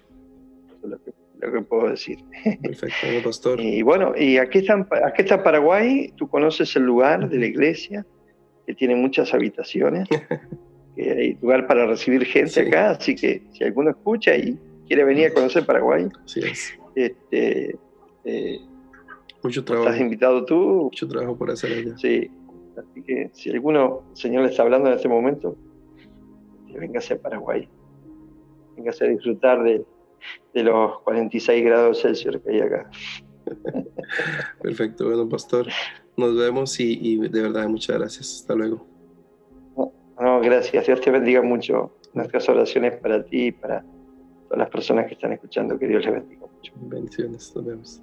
[0.82, 2.18] es lo que lo que puedo decir.
[2.62, 3.60] Perfecto, pastor.
[3.60, 8.04] y bueno, y aquí, están, aquí está Paraguay, tú conoces el lugar de la iglesia,
[8.66, 10.08] que tiene muchas habitaciones,
[10.96, 15.28] que hay lugar para recibir gente acá, así que si alguno escucha y quiere venir
[15.28, 16.08] a conocer Paraguay,
[16.94, 17.76] este,
[18.24, 18.58] eh,
[19.42, 19.88] mucho trabajo.
[19.88, 20.84] Estás invitado tú.
[20.84, 21.96] Mucho trabajo por hacer allá.
[21.98, 22.30] Sí,
[22.76, 25.56] así que si alguno, Señor le está hablando en este momento,
[26.74, 27.68] venga a Paraguay,
[28.76, 29.84] venga a disfrutar de
[30.54, 32.90] de los 46 grados Celsius que hay acá.
[34.62, 35.66] Perfecto, bueno, pastor,
[36.16, 38.40] nos vemos y, de verdad muchas gracias.
[38.40, 38.86] Hasta luego.
[40.20, 40.86] No, gracias.
[40.86, 41.92] Dios te bendiga mucho.
[42.12, 43.84] Nuestras oraciones para ti y para
[44.44, 45.78] todas las personas que están escuchando.
[45.78, 46.72] Que Dios les bendiga mucho.
[46.80, 48.02] Bendiciones, nos vemos.